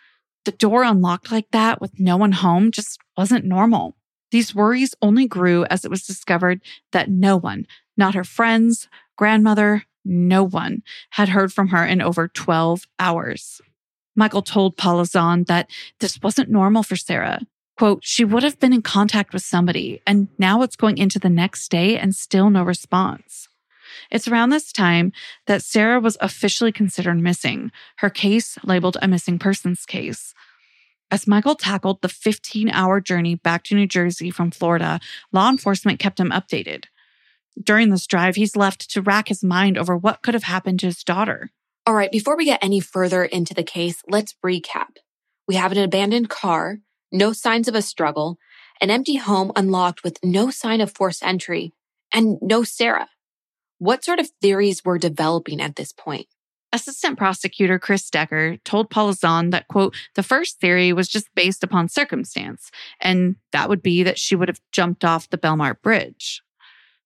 The 0.45 0.51
door 0.51 0.83
unlocked 0.83 1.31
like 1.31 1.49
that 1.51 1.79
with 1.79 1.99
no 1.99 2.17
one 2.17 2.33
home 2.33 2.71
just 2.71 2.99
wasn't 3.17 3.45
normal. 3.45 3.95
These 4.31 4.53
worries 4.53 4.93
only 5.01 5.27
grew 5.27 5.65
as 5.65 5.85
it 5.85 5.91
was 5.91 6.05
discovered 6.05 6.61
that 6.91 7.09
no 7.09 7.37
one, 7.37 7.65
not 7.95 8.15
her 8.15 8.23
friends, 8.23 8.87
grandmother, 9.15 9.85
no 10.03 10.43
one, 10.43 10.83
had 11.11 11.29
heard 11.29 11.53
from 11.53 11.69
her 11.69 11.85
in 11.85 12.01
over 12.01 12.27
12 12.27 12.87
hours. 12.99 13.61
Michael 14.15 14.41
told 14.41 14.77
Paula 14.77 15.05
Zahn 15.05 15.45
that 15.45 15.69
this 15.99 16.19
wasn't 16.21 16.49
normal 16.49 16.83
for 16.83 16.95
Sarah. 16.95 17.39
Quote, 17.77 18.03
she 18.03 18.23
would 18.23 18.43
have 18.43 18.59
been 18.59 18.73
in 18.73 18.81
contact 18.81 19.33
with 19.33 19.43
somebody, 19.43 20.01
and 20.05 20.27
now 20.37 20.61
it's 20.61 20.75
going 20.75 20.97
into 20.97 21.19
the 21.19 21.29
next 21.29 21.69
day 21.69 21.97
and 21.97 22.15
still 22.15 22.49
no 22.49 22.63
response. 22.63 23.47
It's 24.11 24.27
around 24.27 24.49
this 24.49 24.71
time 24.71 25.11
that 25.47 25.63
Sarah 25.63 25.99
was 25.99 26.17
officially 26.21 26.71
considered 26.71 27.19
missing, 27.19 27.71
her 27.97 28.09
case 28.09 28.57
labeled 28.63 28.97
a 29.01 29.07
missing 29.07 29.39
persons 29.39 29.85
case. 29.85 30.33
As 31.11 31.27
Michael 31.27 31.55
tackled 31.55 32.01
the 32.01 32.09
15 32.09 32.69
hour 32.69 32.99
journey 32.99 33.35
back 33.35 33.63
to 33.65 33.75
New 33.75 33.87
Jersey 33.87 34.31
from 34.31 34.51
Florida, 34.51 34.99
law 35.31 35.49
enforcement 35.49 35.99
kept 35.99 36.19
him 36.19 36.31
updated. 36.31 36.85
During 37.61 37.89
this 37.89 38.07
drive, 38.07 38.35
he's 38.35 38.55
left 38.55 38.89
to 38.91 39.01
rack 39.01 39.27
his 39.27 39.43
mind 39.43 39.77
over 39.77 39.95
what 39.95 40.23
could 40.23 40.33
have 40.33 40.43
happened 40.43 40.79
to 40.79 40.87
his 40.87 41.03
daughter. 41.03 41.51
All 41.85 41.93
right, 41.93 42.11
before 42.11 42.35
we 42.35 42.45
get 42.45 42.63
any 42.63 42.79
further 42.79 43.23
into 43.23 43.53
the 43.53 43.63
case, 43.63 44.01
let's 44.07 44.35
recap. 44.43 44.97
We 45.47 45.55
have 45.55 45.71
an 45.71 45.77
abandoned 45.77 46.29
car, 46.29 46.79
no 47.13 47.31
signs 47.31 47.67
of 47.67 47.75
a 47.75 47.81
struggle, 47.81 48.37
an 48.81 48.89
empty 48.89 49.15
home 49.15 49.51
unlocked 49.55 50.03
with 50.03 50.19
no 50.23 50.49
sign 50.49 50.81
of 50.81 50.91
forced 50.91 51.23
entry, 51.23 51.71
and 52.13 52.37
no 52.41 52.63
Sarah. 52.63 53.09
What 53.77 54.03
sort 54.03 54.19
of 54.19 54.29
theories 54.41 54.83
were 54.83 54.97
developing 54.97 55.61
at 55.61 55.75
this 55.75 55.93
point? 55.93 56.27
Assistant 56.73 57.19
prosecutor 57.19 57.77
Chris 57.77 58.09
Decker 58.09 58.57
told 58.65 58.89
Paula 58.89 59.13
Zahn 59.13 59.51
that, 59.51 59.67
quote, 59.67 59.95
the 60.15 60.23
first 60.23 60.59
theory 60.59 60.91
was 60.91 61.07
just 61.07 61.27
based 61.35 61.63
upon 61.63 61.87
circumstance, 61.87 62.71
and 62.99 63.35
that 63.51 63.69
would 63.69 63.83
be 63.83 64.01
that 64.01 64.17
she 64.17 64.35
would 64.35 64.47
have 64.47 64.59
jumped 64.71 65.05
off 65.05 65.29
the 65.29 65.37
Belmar 65.37 65.79
Bridge. 65.83 66.41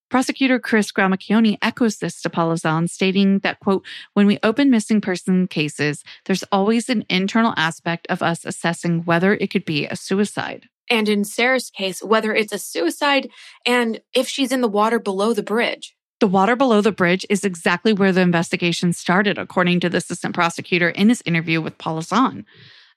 Prosecutor 0.10 0.58
Chris 0.58 0.92
Gramiccioni 0.92 1.58
echoes 1.62 1.98
this 1.98 2.22
to 2.22 2.30
Paula 2.30 2.56
Zahn, 2.56 2.88
stating 2.88 3.40
that, 3.40 3.60
quote, 3.60 3.86
when 4.14 4.26
we 4.26 4.40
open 4.42 4.70
missing 4.70 5.02
person 5.02 5.48
cases, 5.48 6.04
there's 6.26 6.44
always 6.52 6.88
an 6.88 7.04
internal 7.10 7.54
aspect 7.58 8.08
of 8.10 8.24
us 8.24 8.46
assessing 8.46 9.04
whether 9.04 9.34
it 9.34 9.52
could 9.52 9.66
be 9.66 9.86
a 9.86 9.98
suicide. 9.98 10.70
And 10.90 11.10
in 11.10 11.26
Sarah's 11.26 11.70
case, 11.70 12.02
whether 12.02 12.34
it's 12.34 12.54
a 12.54 12.58
suicide 12.58 13.30
and 13.66 14.00
if 14.14 14.30
she's 14.30 14.54
in 14.54 14.62
the 14.62 14.70
water 14.70 15.00
below 15.00 15.34
the 15.34 15.44
bridge. 15.44 15.94
The 16.22 16.28
water 16.28 16.56
below 16.56 16.80
the 16.80 16.94
bridge 16.94 17.26
is 17.30 17.44
exactly 17.44 17.92
where 17.92 18.14
the 18.14 18.22
investigation 18.22 18.94
started, 18.94 19.38
according 19.38 19.82
to 19.82 19.90
the 19.90 19.98
assistant 19.98 20.34
prosecutor 20.34 20.90
in 20.90 21.10
his 21.10 21.22
interview 21.26 21.62
with 21.62 21.78
Paula 21.78 22.02
Zahn. 22.02 22.46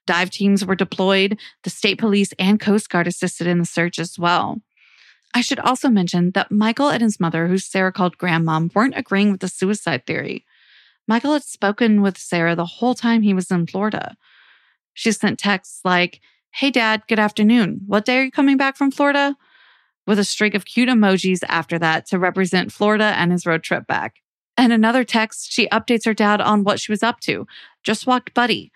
Dive 0.06 0.30
teams 0.30 0.64
were 0.64 0.76
deployed, 0.76 1.38
the 1.64 1.70
state 1.70 1.98
police 1.98 2.32
and 2.38 2.58
Coast 2.58 2.88
Guard 2.88 3.06
assisted 3.06 3.46
in 3.46 3.58
the 3.58 3.66
search 3.66 3.98
as 3.98 4.18
well. 4.18 4.60
I 5.34 5.42
should 5.42 5.60
also 5.60 5.88
mention 5.88 6.32
that 6.32 6.50
Michael 6.50 6.88
and 6.88 7.02
his 7.02 7.20
mother, 7.20 7.46
who 7.46 7.58
Sarah 7.58 7.92
called 7.92 8.18
grandmom, 8.18 8.74
weren't 8.74 8.96
agreeing 8.96 9.30
with 9.30 9.40
the 9.40 9.48
suicide 9.48 10.06
theory. 10.06 10.44
Michael 11.06 11.32
had 11.32 11.44
spoken 11.44 12.02
with 12.02 12.18
Sarah 12.18 12.56
the 12.56 12.64
whole 12.64 12.94
time 12.94 13.22
he 13.22 13.34
was 13.34 13.50
in 13.50 13.66
Florida. 13.66 14.16
She 14.94 15.12
sent 15.12 15.38
texts 15.38 15.80
like, 15.84 16.20
Hey, 16.52 16.70
Dad, 16.70 17.02
good 17.08 17.20
afternoon. 17.20 17.82
What 17.86 18.04
day 18.04 18.18
are 18.18 18.24
you 18.24 18.30
coming 18.30 18.56
back 18.56 18.76
from 18.76 18.90
Florida? 18.90 19.36
With 20.06 20.18
a 20.18 20.24
streak 20.24 20.54
of 20.54 20.64
cute 20.64 20.88
emojis 20.88 21.44
after 21.48 21.78
that 21.78 22.06
to 22.06 22.18
represent 22.18 22.72
Florida 22.72 23.14
and 23.16 23.30
his 23.30 23.46
road 23.46 23.62
trip 23.62 23.86
back. 23.86 24.16
And 24.56 24.72
another 24.72 25.04
text, 25.04 25.52
she 25.52 25.68
updates 25.68 26.04
her 26.06 26.14
dad 26.14 26.40
on 26.40 26.64
what 26.64 26.80
she 26.80 26.90
was 26.90 27.02
up 27.02 27.20
to. 27.20 27.46
Just 27.84 28.06
walked 28.06 28.34
Buddy. 28.34 28.72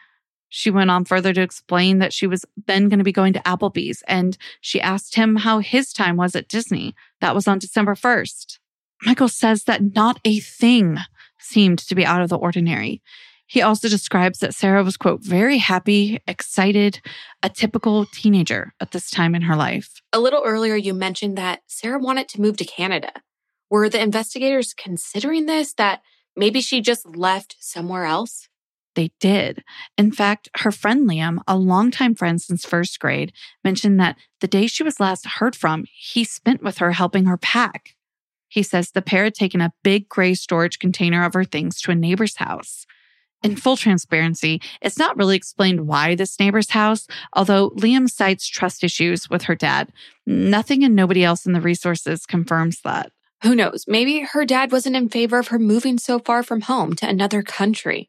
She 0.56 0.70
went 0.70 0.88
on 0.88 1.04
further 1.04 1.32
to 1.32 1.42
explain 1.42 1.98
that 1.98 2.12
she 2.12 2.28
was 2.28 2.44
then 2.68 2.88
going 2.88 3.00
to 3.00 3.04
be 3.04 3.10
going 3.10 3.32
to 3.32 3.40
Applebee's 3.40 4.04
and 4.06 4.38
she 4.60 4.80
asked 4.80 5.16
him 5.16 5.34
how 5.34 5.58
his 5.58 5.92
time 5.92 6.16
was 6.16 6.36
at 6.36 6.46
Disney. 6.46 6.94
That 7.20 7.34
was 7.34 7.48
on 7.48 7.58
December 7.58 7.96
1st. 7.96 8.60
Michael 9.04 9.28
says 9.28 9.64
that 9.64 9.96
not 9.96 10.20
a 10.24 10.38
thing 10.38 10.98
seemed 11.40 11.80
to 11.80 11.96
be 11.96 12.06
out 12.06 12.22
of 12.22 12.28
the 12.28 12.38
ordinary. 12.38 13.02
He 13.48 13.62
also 13.62 13.88
describes 13.88 14.38
that 14.38 14.54
Sarah 14.54 14.84
was, 14.84 14.96
quote, 14.96 15.24
very 15.24 15.58
happy, 15.58 16.20
excited, 16.28 17.00
a 17.42 17.48
typical 17.48 18.06
teenager 18.06 18.74
at 18.78 18.92
this 18.92 19.10
time 19.10 19.34
in 19.34 19.42
her 19.42 19.56
life. 19.56 20.00
A 20.12 20.20
little 20.20 20.42
earlier, 20.44 20.76
you 20.76 20.94
mentioned 20.94 21.36
that 21.36 21.62
Sarah 21.66 21.98
wanted 21.98 22.28
to 22.28 22.40
move 22.40 22.58
to 22.58 22.64
Canada. 22.64 23.10
Were 23.70 23.88
the 23.88 24.00
investigators 24.00 24.72
considering 24.72 25.46
this, 25.46 25.74
that 25.74 26.02
maybe 26.36 26.60
she 26.60 26.80
just 26.80 27.04
left 27.16 27.56
somewhere 27.58 28.04
else? 28.04 28.48
They 28.94 29.10
did. 29.20 29.64
In 29.98 30.12
fact, 30.12 30.48
her 30.58 30.70
friend 30.70 31.08
Liam, 31.08 31.38
a 31.48 31.56
longtime 31.56 32.14
friend 32.14 32.40
since 32.40 32.64
first 32.64 33.00
grade, 33.00 33.32
mentioned 33.64 33.98
that 34.00 34.16
the 34.40 34.46
day 34.46 34.66
she 34.66 34.82
was 34.82 35.00
last 35.00 35.26
heard 35.26 35.56
from, 35.56 35.84
he 35.92 36.24
spent 36.24 36.62
with 36.62 36.78
her 36.78 36.92
helping 36.92 37.26
her 37.26 37.36
pack. 37.36 37.94
He 38.48 38.62
says 38.62 38.90
the 38.90 39.02
pair 39.02 39.24
had 39.24 39.34
taken 39.34 39.60
a 39.60 39.72
big 39.82 40.08
gray 40.08 40.34
storage 40.34 40.78
container 40.78 41.24
of 41.24 41.34
her 41.34 41.44
things 41.44 41.80
to 41.80 41.90
a 41.90 41.96
neighbor's 41.96 42.36
house. 42.36 42.86
In 43.42 43.56
full 43.56 43.76
transparency, 43.76 44.62
it's 44.80 44.98
not 44.98 45.16
really 45.16 45.36
explained 45.36 45.86
why 45.86 46.14
this 46.14 46.38
neighbor's 46.40 46.70
house, 46.70 47.06
although 47.34 47.70
Liam 47.70 48.08
cites 48.08 48.46
trust 48.48 48.82
issues 48.82 49.28
with 49.28 49.42
her 49.42 49.54
dad. 49.54 49.92
Nothing 50.24 50.82
and 50.84 50.94
nobody 50.94 51.24
else 51.24 51.44
in 51.44 51.52
the 51.52 51.60
resources 51.60 52.24
confirms 52.26 52.80
that. 52.84 53.10
Who 53.42 53.54
knows? 53.54 53.84
Maybe 53.86 54.20
her 54.20 54.46
dad 54.46 54.72
wasn't 54.72 54.96
in 54.96 55.10
favor 55.10 55.38
of 55.38 55.48
her 55.48 55.58
moving 55.58 55.98
so 55.98 56.18
far 56.18 56.42
from 56.42 56.62
home 56.62 56.94
to 56.94 57.08
another 57.08 57.42
country 57.42 58.08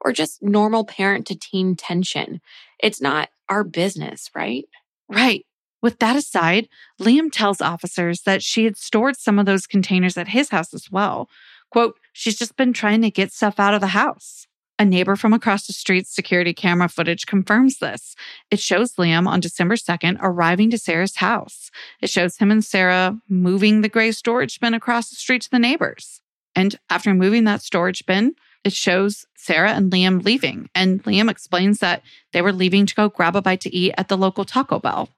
or 0.00 0.12
just 0.12 0.42
normal 0.42 0.84
parent 0.84 1.26
to 1.26 1.38
teen 1.38 1.76
tension. 1.76 2.40
It's 2.78 3.00
not 3.00 3.30
our 3.48 3.64
business, 3.64 4.30
right? 4.34 4.64
Right. 5.08 5.46
With 5.82 5.98
that 6.00 6.16
aside, 6.16 6.68
Liam 7.00 7.30
tells 7.30 7.60
officers 7.60 8.22
that 8.22 8.42
she 8.42 8.64
had 8.64 8.76
stored 8.76 9.16
some 9.16 9.38
of 9.38 9.46
those 9.46 9.66
containers 9.66 10.16
at 10.16 10.28
his 10.28 10.50
house 10.50 10.74
as 10.74 10.90
well. 10.90 11.28
Quote, 11.70 11.98
she's 12.12 12.36
just 12.36 12.56
been 12.56 12.72
trying 12.72 13.02
to 13.02 13.10
get 13.10 13.32
stuff 13.32 13.60
out 13.60 13.74
of 13.74 13.80
the 13.80 13.88
house. 13.88 14.46
A 14.78 14.84
neighbor 14.84 15.16
from 15.16 15.32
across 15.32 15.66
the 15.66 15.72
street's 15.72 16.14
security 16.14 16.52
camera 16.52 16.88
footage 16.88 17.26
confirms 17.26 17.78
this. 17.78 18.14
It 18.50 18.60
shows 18.60 18.92
Liam 18.96 19.26
on 19.26 19.40
December 19.40 19.76
2nd 19.76 20.18
arriving 20.20 20.70
to 20.70 20.78
Sarah's 20.78 21.16
house. 21.16 21.70
It 22.02 22.10
shows 22.10 22.36
him 22.36 22.50
and 22.50 22.64
Sarah 22.64 23.18
moving 23.28 23.80
the 23.80 23.88
gray 23.88 24.12
storage 24.12 24.60
bin 24.60 24.74
across 24.74 25.08
the 25.08 25.16
street 25.16 25.42
to 25.42 25.50
the 25.50 25.58
neighbors. 25.58 26.20
And 26.54 26.78
after 26.90 27.14
moving 27.14 27.44
that 27.44 27.62
storage 27.62 28.04
bin, 28.04 28.34
it 28.66 28.72
shows 28.72 29.26
Sarah 29.36 29.70
and 29.70 29.92
Liam 29.92 30.24
leaving. 30.24 30.68
And 30.74 31.00
Liam 31.04 31.30
explains 31.30 31.78
that 31.78 32.02
they 32.32 32.42
were 32.42 32.52
leaving 32.52 32.84
to 32.84 32.94
go 32.96 33.08
grab 33.08 33.36
a 33.36 33.40
bite 33.40 33.60
to 33.60 33.72
eat 33.72 33.94
at 33.96 34.08
the 34.08 34.16
local 34.16 34.44
Taco 34.44 34.80
Bell. 34.80 35.08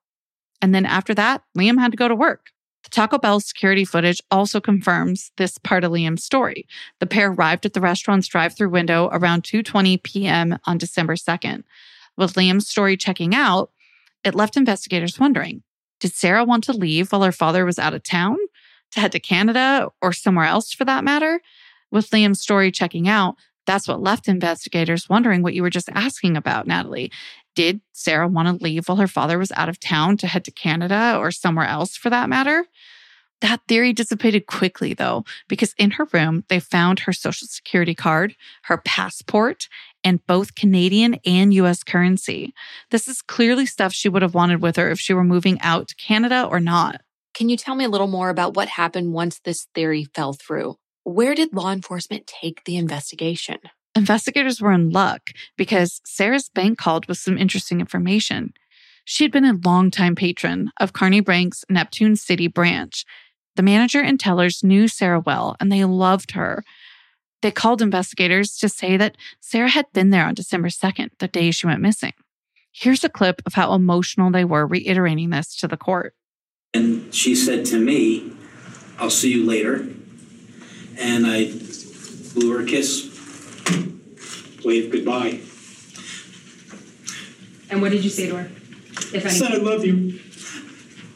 And 0.60 0.74
then 0.74 0.84
after 0.84 1.14
that, 1.14 1.42
Liam 1.56 1.78
had 1.78 1.92
to 1.92 1.96
go 1.96 2.08
to 2.08 2.14
work. 2.14 2.50
The 2.84 2.90
Taco 2.90 3.16
Bell 3.16 3.40
security 3.40 3.86
footage 3.86 4.20
also 4.30 4.60
confirms 4.60 5.32
this 5.38 5.56
part 5.56 5.82
of 5.82 5.92
Liam's 5.92 6.24
story. 6.24 6.66
The 7.00 7.06
pair 7.06 7.30
arrived 7.30 7.64
at 7.64 7.72
the 7.72 7.80
restaurant's 7.80 8.28
drive-through 8.28 8.68
window 8.68 9.08
around 9.12 9.44
2:20 9.44 10.02
p.m. 10.02 10.58
on 10.66 10.76
December 10.76 11.14
2nd. 11.14 11.64
With 12.18 12.34
Liam's 12.34 12.68
story 12.68 12.98
checking 12.98 13.34
out, 13.34 13.70
it 14.24 14.34
left 14.34 14.58
investigators 14.58 15.18
wondering, 15.18 15.62
did 16.00 16.12
Sarah 16.12 16.44
want 16.44 16.64
to 16.64 16.74
leave 16.74 17.12
while 17.12 17.22
her 17.22 17.32
father 17.32 17.64
was 17.64 17.78
out 17.78 17.94
of 17.94 18.02
town 18.02 18.36
to 18.92 19.00
head 19.00 19.12
to 19.12 19.20
Canada 19.20 19.88
or 20.02 20.12
somewhere 20.12 20.44
else 20.44 20.74
for 20.74 20.84
that 20.84 21.02
matter? 21.02 21.40
With 21.90 22.10
Liam's 22.10 22.40
story 22.40 22.70
checking 22.70 23.08
out, 23.08 23.36
that's 23.66 23.86
what 23.86 24.02
left 24.02 24.28
investigators 24.28 25.08
wondering 25.08 25.42
what 25.42 25.54
you 25.54 25.62
were 25.62 25.70
just 25.70 25.90
asking 25.94 26.36
about, 26.36 26.66
Natalie. 26.66 27.12
Did 27.54 27.80
Sarah 27.92 28.28
want 28.28 28.48
to 28.48 28.64
leave 28.64 28.88
while 28.88 28.96
her 28.96 29.06
father 29.06 29.38
was 29.38 29.52
out 29.52 29.68
of 29.68 29.78
town 29.78 30.16
to 30.18 30.26
head 30.26 30.44
to 30.44 30.50
Canada 30.50 31.16
or 31.18 31.30
somewhere 31.30 31.66
else 31.66 31.96
for 31.96 32.08
that 32.08 32.28
matter? 32.28 32.64
That 33.40 33.60
theory 33.68 33.92
dissipated 33.92 34.46
quickly, 34.46 34.94
though, 34.94 35.24
because 35.48 35.74
in 35.78 35.92
her 35.92 36.08
room, 36.12 36.44
they 36.48 36.58
found 36.58 37.00
her 37.00 37.12
social 37.12 37.46
security 37.46 37.94
card, 37.94 38.34
her 38.64 38.78
passport, 38.78 39.68
and 40.02 40.26
both 40.26 40.54
Canadian 40.56 41.18
and 41.24 41.54
US 41.54 41.84
currency. 41.84 42.52
This 42.90 43.06
is 43.06 43.22
clearly 43.22 43.66
stuff 43.66 43.92
she 43.92 44.08
would 44.08 44.22
have 44.22 44.34
wanted 44.34 44.60
with 44.60 44.76
her 44.76 44.90
if 44.90 44.98
she 44.98 45.14
were 45.14 45.24
moving 45.24 45.60
out 45.60 45.88
to 45.88 45.94
Canada 45.96 46.48
or 46.50 46.58
not. 46.58 47.02
Can 47.34 47.48
you 47.48 47.56
tell 47.56 47.76
me 47.76 47.84
a 47.84 47.88
little 47.88 48.08
more 48.08 48.30
about 48.30 48.56
what 48.56 48.68
happened 48.68 49.12
once 49.12 49.38
this 49.38 49.68
theory 49.74 50.04
fell 50.14 50.32
through? 50.32 50.76
Where 51.08 51.34
did 51.34 51.54
law 51.54 51.72
enforcement 51.72 52.26
take 52.26 52.64
the 52.64 52.76
investigation? 52.76 53.56
Investigators 53.94 54.60
were 54.60 54.72
in 54.72 54.90
luck 54.90 55.30
because 55.56 56.02
Sarah's 56.04 56.50
bank 56.50 56.76
called 56.76 57.08
with 57.08 57.16
some 57.16 57.38
interesting 57.38 57.80
information. 57.80 58.52
She 59.06 59.24
had 59.24 59.32
been 59.32 59.46
a 59.46 59.58
longtime 59.64 60.16
patron 60.16 60.70
of 60.78 60.92
Kearny 60.92 61.24
Bank's 61.24 61.64
Neptune 61.70 62.14
City 62.14 62.46
branch. 62.46 63.06
The 63.56 63.62
manager 63.62 64.02
and 64.02 64.20
tellers 64.20 64.62
knew 64.62 64.86
Sarah 64.86 65.20
well 65.20 65.56
and 65.58 65.72
they 65.72 65.82
loved 65.86 66.32
her. 66.32 66.62
They 67.40 67.52
called 67.52 67.80
investigators 67.80 68.58
to 68.58 68.68
say 68.68 68.98
that 68.98 69.16
Sarah 69.40 69.70
had 69.70 69.86
been 69.94 70.10
there 70.10 70.26
on 70.26 70.34
December 70.34 70.68
2nd, 70.68 71.08
the 71.20 71.28
day 71.28 71.52
she 71.52 71.66
went 71.66 71.80
missing. 71.80 72.12
Here's 72.70 73.02
a 73.02 73.08
clip 73.08 73.40
of 73.46 73.54
how 73.54 73.72
emotional 73.72 74.30
they 74.30 74.44
were 74.44 74.66
reiterating 74.66 75.30
this 75.30 75.56
to 75.56 75.68
the 75.68 75.78
court. 75.78 76.14
And 76.74 77.14
she 77.14 77.34
said 77.34 77.64
to 77.66 77.78
me, 77.78 78.30
I'll 78.98 79.08
see 79.08 79.32
you 79.32 79.46
later. 79.46 79.88
And 80.98 81.26
I 81.26 81.52
blew 82.34 82.52
her 82.52 82.62
a 82.62 82.66
kiss 82.66 83.08
wave 84.64 84.90
goodbye. 84.90 85.40
And 87.70 87.80
what 87.82 87.92
did 87.92 88.04
you 88.04 88.10
say 88.10 88.28
to 88.28 88.36
her? 88.36 88.50
If 89.14 89.24
I 89.24 89.28
said 89.28 89.52
I 89.52 89.56
love 89.56 89.84
you 89.84 90.18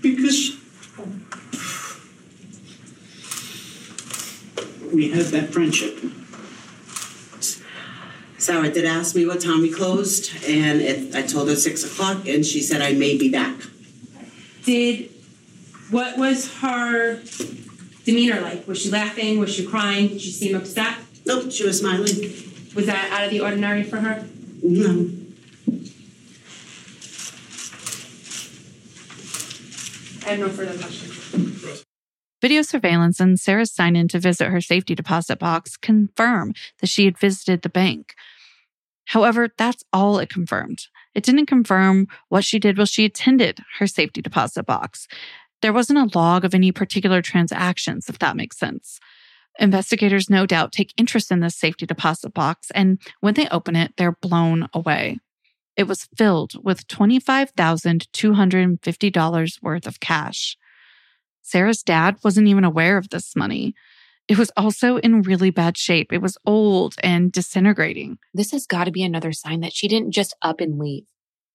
because 0.01 0.57
we 4.93 5.11
had 5.11 5.27
that 5.27 5.53
friendship. 5.53 5.99
Sarah 8.39 8.71
did 8.71 8.85
ask 8.85 9.15
me 9.15 9.25
what 9.25 9.41
time 9.41 9.61
we 9.63 9.71
closed, 9.71 10.33
and 10.47 10.81
it, 10.81 11.15
I 11.15 11.23
told 11.23 11.49
her 11.49 11.55
six 11.55 11.85
o'clock, 11.85 12.27
and 12.27 12.45
she 12.45 12.61
said 12.61 12.83
I 12.83 12.93
may 12.93 13.17
be 13.17 13.31
back. 13.31 13.57
Did 14.65 15.11
what 15.91 16.19
was 16.19 16.53
her 16.57 17.23
demeanor 18.05 18.41
like? 18.41 18.67
Was 18.67 18.81
she 18.81 18.91
laughing? 18.91 19.39
Was 19.39 19.55
she 19.55 19.67
crying? 19.67 20.09
Did 20.09 20.21
she 20.21 20.31
seem 20.31 20.55
upset? 20.57 20.97
Nope, 21.25 21.51
she 21.51 21.65
was 21.65 21.79
smiling. 21.81 22.33
Was 22.75 22.87
that 22.87 23.11
out 23.13 23.25
of 23.25 23.31
the 23.31 23.41
ordinary 23.41 23.83
for 23.83 23.99
her? 23.99 24.27
No. 24.63 25.11
I 30.25 30.31
have 30.31 30.39
no 30.39 30.49
further 30.49 30.79
questions. 30.79 31.85
Video 32.41 32.63
surveillance 32.63 33.21
and 33.21 33.39
Sarah's 33.39 33.73
sign 33.73 33.95
in 33.95 34.09
to 34.09 34.19
visit 34.19 34.49
her 34.49 34.61
safety 34.61 34.95
deposit 34.95 35.39
box 35.39 35.77
confirm 35.77 36.55
that 36.81 36.89
she 36.89 37.05
had 37.05 37.19
visited 37.19 37.63
the 37.63 37.69
bank. 37.69 38.15
However, 39.07 39.49
that's 39.57 39.85
all 39.93 40.19
it 40.19 40.29
confirmed. 40.29 40.87
It 41.15 41.23
didn't 41.23 41.47
confirm 41.47 42.09
what 42.31 42.45
she 42.45 42.59
did 42.59 42.79
while 42.79 42.87
she 42.87 43.05
attended 43.05 43.61
her 43.79 43.87
safety 43.87 44.23
deposit 44.23 44.65
box. 44.65 45.07
There 45.63 45.73
wasn't 45.73 46.01
a 46.01 46.19
log 46.19 46.45
of 46.45 46.55
any 46.55 46.73
particular 46.73 47.23
transactions, 47.23 48.09
if 48.09 48.19
that 48.19 48.37
makes 48.37 48.59
sense. 48.59 48.99
Investigators 49.59 50.31
no 50.31 50.45
doubt 50.45 50.73
take 50.73 50.93
interest 50.97 51.31
in 51.31 51.39
this 51.41 51.57
safety 51.57 51.87
deposit 51.87 52.35
box, 52.35 52.71
and 52.75 53.01
when 53.21 53.35
they 53.35 53.49
open 53.49 53.77
it, 53.77 53.95
they're 53.97 54.19
blown 54.21 54.69
away. 54.75 55.19
It 55.77 55.85
was 55.85 56.09
filled 56.17 56.53
with 56.63 56.89
$25,250 56.89 59.63
worth 59.63 59.87
of 59.87 60.01
cash. 60.01 60.57
Sarah's 61.43 61.83
dad 61.83 62.17
wasn't 62.25 62.49
even 62.49 62.65
aware 62.65 62.97
of 62.97 63.11
this 63.11 63.37
money. 63.37 63.75
It 64.29 64.39
was 64.39 64.53
also 64.57 64.99
in 64.99 65.23
really 65.23 65.51
bad 65.51 65.77
shape. 65.77 66.13
It 66.13 66.23
was 66.23 66.39
old 66.47 66.95
and 67.03 67.33
disintegrating. 67.33 68.19
This 68.33 68.53
has 68.53 68.67
got 68.67 68.85
to 68.85 68.91
be 68.91 69.03
another 69.03 69.33
sign 69.33 69.61
that 69.61 69.73
she 69.73 69.89
didn't 69.89 70.13
just 70.13 70.37
up 70.43 70.61
and 70.61 70.79
leave. 70.79 71.05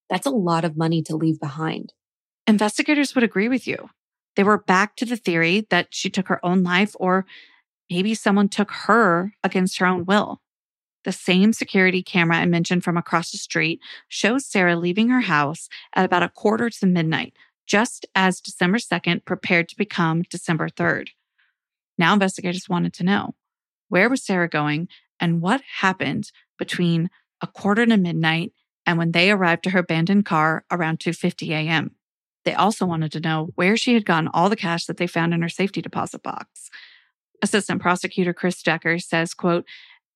That's 0.10 0.28
a 0.28 0.32
lot 0.32 0.66
of 0.66 0.78
money 0.78 1.02
to 1.04 1.16
leave 1.16 1.40
behind. 1.40 1.94
Investigators 2.46 3.14
would 3.14 3.24
agree 3.24 3.50
with 3.50 3.68
you. 3.68 3.90
They 4.38 4.44
were 4.44 4.60
back 4.60 4.96
to 4.98 5.06
the 5.06 5.18
theory 5.18 5.68
that 5.70 5.88
she 5.92 6.10
took 6.10 6.30
her 6.30 6.44
own 6.46 6.64
life 6.64 6.96
or 7.00 7.26
Maybe 7.90 8.14
someone 8.14 8.50
took 8.50 8.72
her 8.72 9.34
against 9.44 9.78
her 9.78 9.86
own 9.86 10.06
will. 10.06 10.42
The 11.04 11.12
same 11.12 11.54
security 11.54 12.04
camera 12.04 12.38
I 12.38 12.46
mentioned 12.46 12.84
from 12.84 12.98
across 12.98 13.32
the 13.32 13.38
street 13.38 13.80
shows 14.10 14.46
Sarah 14.46 14.76
leaving 14.76 15.10
her 15.10 15.22
house 15.22 15.70
at 15.96 16.06
about 16.06 16.24
a 16.24 16.30
quarter 16.30 16.70
to 16.70 16.86
midnight, 16.86 17.34
just 17.66 18.06
as 18.14 18.42
December 18.42 18.78
2nd 18.78 19.24
prepared 19.24 19.70
to 19.70 19.78
become 19.78 20.24
December 20.24 20.68
3rd. 20.68 21.10
Now 21.98 22.14
investigators 22.14 22.68
wanted 22.70 22.94
to 22.96 23.04
know 23.04 23.36
where 23.90 24.10
was 24.10 24.24
Sarah 24.24 24.50
going 24.50 24.90
and 25.20 25.42
what 25.42 25.62
happened 25.80 26.32
between 26.60 27.10
a 27.42 27.48
quarter 27.48 27.86
to 27.86 27.98
midnight 27.98 28.52
and 28.86 28.98
when 28.98 29.12
they 29.14 29.32
arrived 29.32 29.64
to 29.64 29.70
her 29.70 29.80
abandoned 29.80 30.26
car 30.26 30.66
around 30.70 31.00
2:50 31.00 31.52
a.m. 31.52 31.96
They 32.48 32.54
also 32.54 32.86
wanted 32.86 33.12
to 33.12 33.20
know 33.20 33.50
where 33.56 33.76
she 33.76 33.94
had 33.94 34.06
gotten 34.06 34.30
all 34.34 34.48
the 34.48 34.56
cash 34.56 34.86
that 34.86 34.96
they 34.96 35.06
found 35.06 35.34
in 35.34 35.42
her 35.42 35.50
safety 35.50 35.82
deposit 35.82 36.24
box. 36.24 36.70
Assistant 37.42 37.82
prosecutor 37.82 38.34
Chris 38.34 38.64
Decker 38.64 39.00
says, 39.00 39.34
quote, 39.34 39.66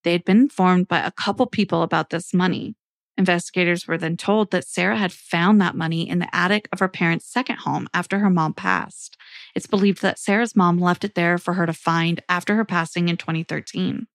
they 0.06 0.14
had 0.14 0.24
been 0.24 0.44
informed 0.44 0.88
by 0.88 1.00
a 1.00 1.12
couple 1.12 1.46
people 1.46 1.82
about 1.84 2.10
this 2.10 2.34
money. 2.34 2.78
Investigators 3.18 3.86
were 3.86 3.98
then 3.98 4.16
told 4.16 4.52
that 4.52 4.66
Sarah 4.66 4.96
had 4.96 5.12
found 5.12 5.60
that 5.60 5.76
money 5.76 6.08
in 6.08 6.20
the 6.20 6.34
attic 6.34 6.70
of 6.72 6.80
her 6.80 6.88
parents' 6.88 7.28
second 7.28 7.58
home 7.58 7.90
after 7.94 8.20
her 8.20 8.30
mom 8.30 8.54
passed. 8.54 9.18
It's 9.54 9.68
believed 9.68 10.02
that 10.02 10.18
Sarah's 10.18 10.56
mom 10.56 10.80
left 10.80 11.04
it 11.04 11.16
there 11.16 11.38
for 11.38 11.56
her 11.56 11.66
to 11.66 11.74
find 11.74 12.24
after 12.30 12.56
her 12.56 12.64
passing 12.64 13.10
in 13.10 13.18
2013. 13.18 14.08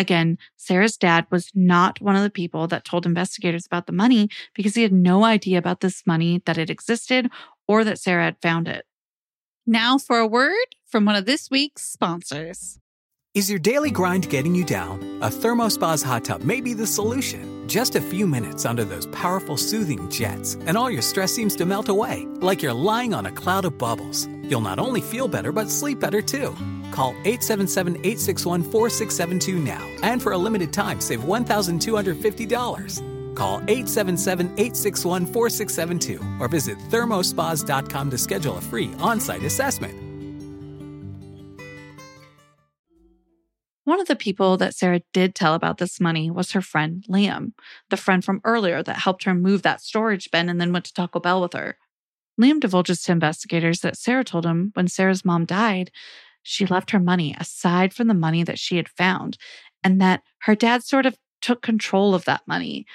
Again, 0.00 0.38
Sarah's 0.56 0.96
dad 0.96 1.26
was 1.30 1.50
not 1.54 2.00
one 2.00 2.16
of 2.16 2.22
the 2.22 2.30
people 2.30 2.66
that 2.68 2.86
told 2.86 3.04
investigators 3.04 3.66
about 3.66 3.86
the 3.86 3.92
money 3.92 4.30
because 4.54 4.74
he 4.74 4.82
had 4.82 4.94
no 4.94 5.24
idea 5.24 5.58
about 5.58 5.80
this 5.80 6.06
money 6.06 6.42
that 6.46 6.56
it 6.56 6.70
existed 6.70 7.28
or 7.68 7.84
that 7.84 7.98
Sarah 7.98 8.24
had 8.24 8.40
found 8.40 8.66
it. 8.66 8.86
Now 9.66 9.98
for 9.98 10.16
a 10.16 10.26
word 10.26 10.54
from 10.86 11.04
one 11.04 11.16
of 11.16 11.26
this 11.26 11.50
week's 11.50 11.82
sponsors. 11.82 12.78
Is 13.34 13.50
your 13.50 13.58
daily 13.58 13.90
grind 13.90 14.30
getting 14.30 14.54
you 14.54 14.64
down? 14.64 15.18
A 15.20 15.28
Thermospa's 15.28 16.02
hot 16.02 16.24
tub 16.24 16.44
may 16.44 16.62
be 16.62 16.72
the 16.72 16.86
solution. 16.86 17.68
Just 17.68 17.94
a 17.94 18.00
few 18.00 18.26
minutes 18.26 18.64
under 18.64 18.84
those 18.84 19.06
powerful 19.08 19.58
soothing 19.58 20.08
jets, 20.08 20.54
and 20.66 20.78
all 20.78 20.90
your 20.90 21.02
stress 21.02 21.32
seems 21.32 21.54
to 21.56 21.66
melt 21.66 21.90
away, 21.90 22.26
like 22.40 22.62
you're 22.62 22.72
lying 22.72 23.12
on 23.12 23.26
a 23.26 23.32
cloud 23.32 23.66
of 23.66 23.76
bubbles. 23.76 24.26
You'll 24.42 24.62
not 24.62 24.78
only 24.78 25.02
feel 25.02 25.28
better, 25.28 25.52
but 25.52 25.70
sleep 25.70 26.00
better 26.00 26.22
too. 26.22 26.56
Call 26.90 27.10
877 27.24 27.96
861 27.96 28.62
4672 28.62 29.58
now, 29.58 29.86
and 30.02 30.22
for 30.22 30.32
a 30.32 30.38
limited 30.38 30.72
time, 30.72 31.00
save 31.00 31.20
$1,250. 31.20 33.34
Call 33.34 33.56
877 33.68 34.46
861 34.46 35.26
4672 35.26 36.20
or 36.40 36.48
visit 36.48 36.78
thermospas.com 36.90 38.10
to 38.10 38.18
schedule 38.18 38.58
a 38.58 38.60
free 38.60 38.92
on 38.98 39.20
site 39.20 39.44
assessment. 39.44 39.94
One 43.84 44.00
of 44.00 44.06
the 44.06 44.14
people 44.14 44.56
that 44.58 44.74
Sarah 44.74 45.00
did 45.12 45.34
tell 45.34 45.54
about 45.54 45.78
this 45.78 45.98
money 45.98 46.30
was 46.30 46.52
her 46.52 46.60
friend 46.60 47.04
Liam, 47.08 47.52
the 47.88 47.96
friend 47.96 48.24
from 48.24 48.40
earlier 48.44 48.82
that 48.82 48.98
helped 48.98 49.24
her 49.24 49.34
move 49.34 49.62
that 49.62 49.80
storage 49.80 50.30
bin 50.30 50.48
and 50.48 50.60
then 50.60 50.72
went 50.72 50.84
to 50.84 50.92
Taco 50.92 51.18
Bell 51.18 51.40
with 51.40 51.54
her. 51.54 51.76
Liam 52.40 52.60
divulges 52.60 53.02
to 53.02 53.12
investigators 53.12 53.80
that 53.80 53.96
Sarah 53.96 54.22
told 54.22 54.46
him 54.46 54.70
when 54.74 54.86
Sarah's 54.86 55.24
mom 55.24 55.44
died, 55.44 55.90
she 56.42 56.66
left 56.66 56.90
her 56.90 57.00
money 57.00 57.34
aside 57.38 57.92
from 57.92 58.08
the 58.08 58.14
money 58.14 58.42
that 58.42 58.58
she 58.58 58.76
had 58.76 58.88
found, 58.88 59.36
and 59.82 60.00
that 60.00 60.22
her 60.42 60.54
dad 60.54 60.82
sort 60.84 61.06
of 61.06 61.16
took 61.40 61.62
control 61.62 62.14
of 62.14 62.24
that 62.24 62.42
money. 62.46 62.86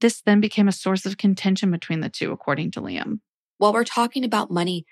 This 0.00 0.20
then 0.20 0.40
became 0.40 0.68
a 0.68 0.72
source 0.72 1.06
of 1.06 1.16
contention 1.16 1.70
between 1.70 2.00
the 2.00 2.08
two, 2.08 2.32
according 2.32 2.72
to 2.72 2.80
Liam. 2.80 3.20
While 3.58 3.72
we're 3.72 3.84
talking 3.84 4.24
about 4.24 4.50
money, 4.50 4.84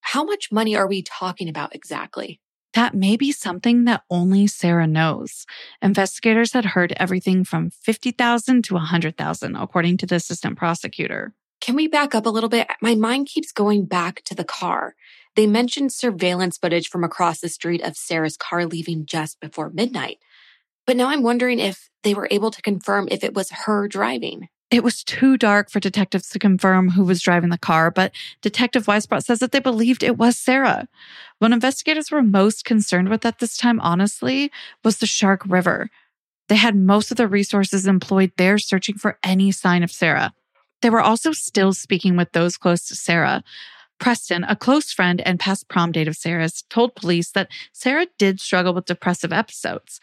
how 0.00 0.24
much 0.24 0.52
money 0.52 0.76
are 0.76 0.86
we 0.86 1.02
talking 1.02 1.48
about 1.48 1.74
exactly? 1.74 2.40
That 2.74 2.94
may 2.94 3.16
be 3.16 3.30
something 3.30 3.84
that 3.84 4.02
only 4.10 4.46
Sarah 4.46 4.86
knows. 4.86 5.46
Investigators 5.80 6.52
had 6.52 6.64
heard 6.64 6.92
everything 6.96 7.44
from 7.44 7.70
50,000 7.70 8.64
to 8.64 8.74
100,000, 8.74 9.56
according 9.56 9.96
to 9.98 10.06
the 10.06 10.16
assistant 10.16 10.58
prosecutor. 10.58 11.34
Can 11.60 11.76
we 11.76 11.86
back 11.86 12.14
up 12.14 12.26
a 12.26 12.30
little 12.30 12.48
bit? 12.48 12.66
My 12.82 12.94
mind 12.94 13.28
keeps 13.28 13.52
going 13.52 13.86
back 13.86 14.22
to 14.24 14.34
the 14.34 14.44
car. 14.44 14.94
They 15.36 15.46
mentioned 15.46 15.92
surveillance 15.92 16.58
footage 16.58 16.88
from 16.88 17.04
across 17.04 17.40
the 17.40 17.48
street 17.48 17.82
of 17.82 17.96
Sarah's 17.96 18.36
car 18.36 18.66
leaving 18.66 19.06
just 19.06 19.40
before 19.40 19.70
midnight. 19.70 20.18
But 20.86 20.96
now 20.96 21.08
I'm 21.08 21.22
wondering 21.22 21.58
if 21.58 21.90
they 22.02 22.14
were 22.14 22.28
able 22.30 22.50
to 22.50 22.62
confirm 22.62 23.08
if 23.10 23.24
it 23.24 23.34
was 23.34 23.50
her 23.50 23.88
driving. 23.88 24.48
It 24.70 24.82
was 24.82 25.04
too 25.04 25.36
dark 25.36 25.70
for 25.70 25.78
detectives 25.78 26.28
to 26.30 26.38
confirm 26.38 26.90
who 26.90 27.04
was 27.04 27.22
driving 27.22 27.50
the 27.50 27.58
car, 27.58 27.90
but 27.90 28.12
Detective 28.42 28.86
Weisbrot 28.86 29.24
says 29.24 29.38
that 29.38 29.52
they 29.52 29.60
believed 29.60 30.02
it 30.02 30.18
was 30.18 30.36
Sarah. 30.36 30.88
What 31.38 31.52
investigators 31.52 32.10
were 32.10 32.22
most 32.22 32.64
concerned 32.64 33.08
with 33.08 33.24
at 33.24 33.38
this 33.38 33.56
time, 33.56 33.78
honestly, 33.80 34.50
was 34.82 34.98
the 34.98 35.06
Shark 35.06 35.42
River. 35.46 35.90
They 36.48 36.56
had 36.56 36.76
most 36.76 37.10
of 37.10 37.16
the 37.16 37.28
resources 37.28 37.86
employed 37.86 38.32
there 38.36 38.58
searching 38.58 38.96
for 38.96 39.18
any 39.22 39.52
sign 39.52 39.82
of 39.82 39.92
Sarah. 39.92 40.34
They 40.82 40.90
were 40.90 41.00
also 41.00 41.32
still 41.32 41.72
speaking 41.72 42.16
with 42.16 42.32
those 42.32 42.56
close 42.56 42.86
to 42.88 42.94
Sarah. 42.94 43.44
Preston, 44.04 44.44
a 44.44 44.54
close 44.54 44.92
friend 44.92 45.22
and 45.22 45.40
past 45.40 45.66
prom 45.66 45.90
date 45.90 46.08
of 46.08 46.14
Sarah's, 46.14 46.62
told 46.68 46.94
police 46.94 47.30
that 47.30 47.48
Sarah 47.72 48.06
did 48.18 48.38
struggle 48.38 48.74
with 48.74 48.84
depressive 48.84 49.32
episodes. 49.32 49.98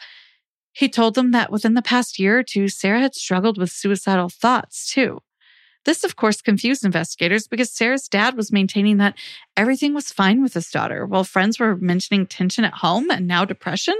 He 0.72 0.88
told 0.88 1.14
them 1.14 1.30
that 1.30 1.52
within 1.52 1.74
the 1.74 1.82
past 1.82 2.18
year 2.18 2.40
or 2.40 2.42
two, 2.42 2.66
Sarah 2.66 2.98
had 2.98 3.14
struggled 3.14 3.58
with 3.58 3.70
suicidal 3.70 4.28
thoughts 4.28 4.92
too. 4.92 5.20
This, 5.84 6.02
of 6.02 6.16
course, 6.16 6.42
confused 6.42 6.84
investigators 6.84 7.46
because 7.46 7.70
Sarah's 7.70 8.08
dad 8.08 8.36
was 8.36 8.50
maintaining 8.50 8.96
that 8.96 9.16
everything 9.56 9.94
was 9.94 10.10
fine 10.10 10.42
with 10.42 10.54
his 10.54 10.68
daughter, 10.68 11.06
while 11.06 11.22
friends 11.22 11.60
were 11.60 11.76
mentioning 11.76 12.26
tension 12.26 12.64
at 12.64 12.74
home 12.74 13.08
and 13.08 13.28
now 13.28 13.44
depression. 13.44 13.94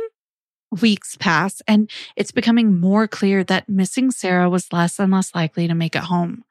Weeks 0.80 1.16
pass, 1.16 1.62
and 1.68 1.88
it's 2.16 2.32
becoming 2.32 2.80
more 2.80 3.06
clear 3.06 3.44
that 3.44 3.68
missing 3.68 4.10
Sarah 4.10 4.50
was 4.50 4.72
less 4.72 4.98
and 4.98 5.12
less 5.12 5.32
likely 5.32 5.68
to 5.68 5.76
make 5.76 5.94
it 5.94 6.02
home. 6.02 6.42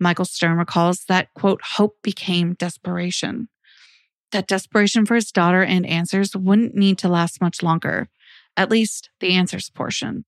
Michael 0.00 0.24
Stern 0.24 0.56
recalls 0.56 1.04
that, 1.04 1.32
quote, 1.34 1.60
hope 1.62 1.98
became 2.02 2.54
desperation. 2.54 3.48
That 4.32 4.48
desperation 4.48 5.06
for 5.06 5.14
his 5.14 5.30
daughter 5.30 5.62
and 5.62 5.84
answers 5.86 6.34
wouldn't 6.34 6.74
need 6.74 6.98
to 6.98 7.08
last 7.08 7.40
much 7.40 7.62
longer 7.62 8.08
at 8.56 8.70
least 8.70 9.10
the 9.20 9.34
answers 9.34 9.70
portion. 9.70 10.24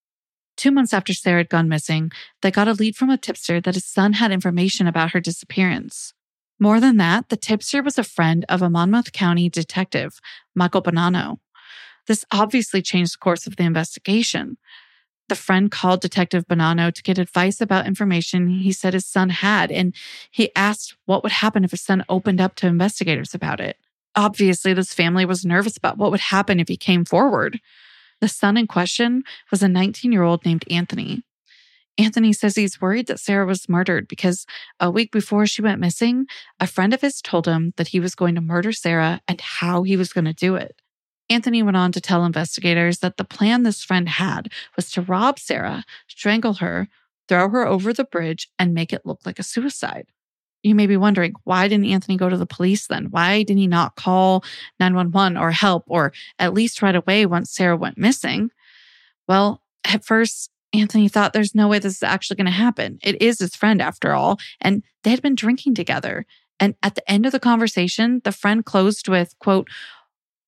Two 0.56 0.70
months 0.70 0.92
after 0.92 1.12
Sarah 1.12 1.40
had 1.40 1.48
gone 1.48 1.68
missing, 1.68 2.10
they 2.40 2.50
got 2.50 2.68
a 2.68 2.72
lead 2.72 2.96
from 2.96 3.10
a 3.10 3.18
tipster 3.18 3.60
that 3.60 3.74
his 3.74 3.86
son 3.86 4.14
had 4.14 4.30
information 4.30 4.86
about 4.86 5.12
her 5.12 5.20
disappearance. 5.20 6.12
More 6.58 6.78
than 6.78 6.98
that, 6.98 7.28
the 7.28 7.36
tipster 7.36 7.82
was 7.82 7.98
a 7.98 8.04
friend 8.04 8.44
of 8.48 8.62
a 8.62 8.70
Monmouth 8.70 9.12
County 9.12 9.48
detective, 9.48 10.20
Michael 10.54 10.82
Bonanno. 10.82 11.38
This 12.06 12.24
obviously 12.30 12.82
changed 12.82 13.14
the 13.14 13.18
course 13.18 13.46
of 13.46 13.56
the 13.56 13.64
investigation. 13.64 14.58
The 15.32 15.36
friend 15.36 15.70
called 15.70 16.02
Detective 16.02 16.46
Bonanno 16.46 16.92
to 16.92 17.02
get 17.02 17.16
advice 17.16 17.62
about 17.62 17.86
information 17.86 18.50
he 18.50 18.70
said 18.70 18.92
his 18.92 19.06
son 19.06 19.30
had, 19.30 19.72
and 19.72 19.94
he 20.30 20.54
asked 20.54 20.94
what 21.06 21.22
would 21.22 21.32
happen 21.32 21.64
if 21.64 21.70
his 21.70 21.80
son 21.80 22.04
opened 22.10 22.38
up 22.38 22.54
to 22.56 22.66
investigators 22.66 23.32
about 23.32 23.58
it. 23.58 23.78
Obviously, 24.14 24.74
this 24.74 24.92
family 24.92 25.24
was 25.24 25.46
nervous 25.46 25.78
about 25.78 25.96
what 25.96 26.10
would 26.10 26.20
happen 26.20 26.60
if 26.60 26.68
he 26.68 26.76
came 26.76 27.06
forward. 27.06 27.60
The 28.20 28.28
son 28.28 28.58
in 28.58 28.66
question 28.66 29.22
was 29.50 29.62
a 29.62 29.68
19 29.68 30.12
year 30.12 30.22
old 30.22 30.44
named 30.44 30.66
Anthony. 30.70 31.22
Anthony 31.96 32.34
says 32.34 32.54
he's 32.54 32.82
worried 32.82 33.06
that 33.06 33.18
Sarah 33.18 33.46
was 33.46 33.70
murdered 33.70 34.08
because 34.08 34.44
a 34.80 34.90
week 34.90 35.12
before 35.12 35.46
she 35.46 35.62
went 35.62 35.80
missing, 35.80 36.26
a 36.60 36.66
friend 36.66 36.92
of 36.92 37.00
his 37.00 37.22
told 37.22 37.46
him 37.46 37.72
that 37.78 37.88
he 37.88 38.00
was 38.00 38.14
going 38.14 38.34
to 38.34 38.42
murder 38.42 38.70
Sarah 38.70 39.22
and 39.26 39.40
how 39.40 39.82
he 39.82 39.96
was 39.96 40.12
going 40.12 40.26
to 40.26 40.34
do 40.34 40.56
it. 40.56 40.81
Anthony 41.28 41.62
went 41.62 41.76
on 41.76 41.92
to 41.92 42.00
tell 42.00 42.24
investigators 42.24 42.98
that 42.98 43.16
the 43.16 43.24
plan 43.24 43.62
this 43.62 43.82
friend 43.82 44.08
had 44.08 44.50
was 44.76 44.90
to 44.92 45.02
rob 45.02 45.38
Sarah, 45.38 45.84
strangle 46.08 46.54
her, 46.54 46.88
throw 47.28 47.48
her 47.48 47.66
over 47.66 47.92
the 47.92 48.04
bridge, 48.04 48.48
and 48.58 48.74
make 48.74 48.92
it 48.92 49.06
look 49.06 49.20
like 49.24 49.38
a 49.38 49.44
suicide 49.44 50.06
you 50.62 50.74
may 50.74 50.86
be 50.86 50.96
wondering, 50.96 51.34
why 51.44 51.68
didn't 51.68 51.86
Anthony 51.86 52.16
go 52.16 52.28
to 52.28 52.36
the 52.36 52.46
police 52.46 52.86
then? 52.86 53.06
Why 53.06 53.42
did 53.42 53.56
he 53.56 53.66
not 53.66 53.96
call 53.96 54.44
911 54.78 55.36
or 55.36 55.50
help 55.50 55.84
or 55.86 56.12
at 56.38 56.54
least 56.54 56.82
right 56.82 56.94
away 56.94 57.26
once 57.26 57.50
Sarah 57.50 57.76
went 57.76 57.98
missing? 57.98 58.50
Well, 59.28 59.62
at 59.84 60.04
first, 60.04 60.50
Anthony 60.72 61.08
thought 61.08 61.32
there's 61.32 61.54
no 61.54 61.68
way 61.68 61.78
this 61.78 61.96
is 61.96 62.02
actually 62.02 62.36
going 62.36 62.46
to 62.46 62.52
happen. 62.52 62.98
It 63.02 63.20
is 63.20 63.40
his 63.40 63.54
friend 63.54 63.82
after 63.82 64.14
all. 64.14 64.38
And 64.60 64.82
they 65.02 65.10
had 65.10 65.22
been 65.22 65.34
drinking 65.34 65.74
together. 65.74 66.24
And 66.60 66.74
at 66.82 66.94
the 66.94 67.10
end 67.10 67.26
of 67.26 67.32
the 67.32 67.40
conversation, 67.40 68.20
the 68.24 68.32
friend 68.32 68.64
closed 68.64 69.08
with, 69.08 69.36
quote, 69.40 69.68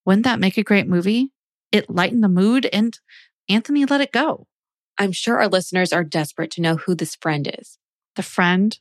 wouldn't 0.05 0.25
that 0.25 0.41
make 0.41 0.59
a 0.59 0.63
great 0.63 0.87
movie? 0.87 1.31
It 1.73 1.91
lightened 1.91 2.23
the 2.23 2.29
mood 2.29 2.67
and 2.73 2.99
Anthony 3.49 3.85
let 3.85 4.01
it 4.01 4.13
go. 4.13 4.47
I'm 4.99 5.13
sure 5.13 5.39
our 5.39 5.49
listeners 5.49 5.93
are 5.93 6.05
desperate 6.05 6.51
to 6.53 6.61
know 6.61 6.77
who 6.77 6.95
this 6.95 7.17
friend 7.17 7.53
is. 7.59 7.79
The 8.17 8.23
friend 8.23 8.79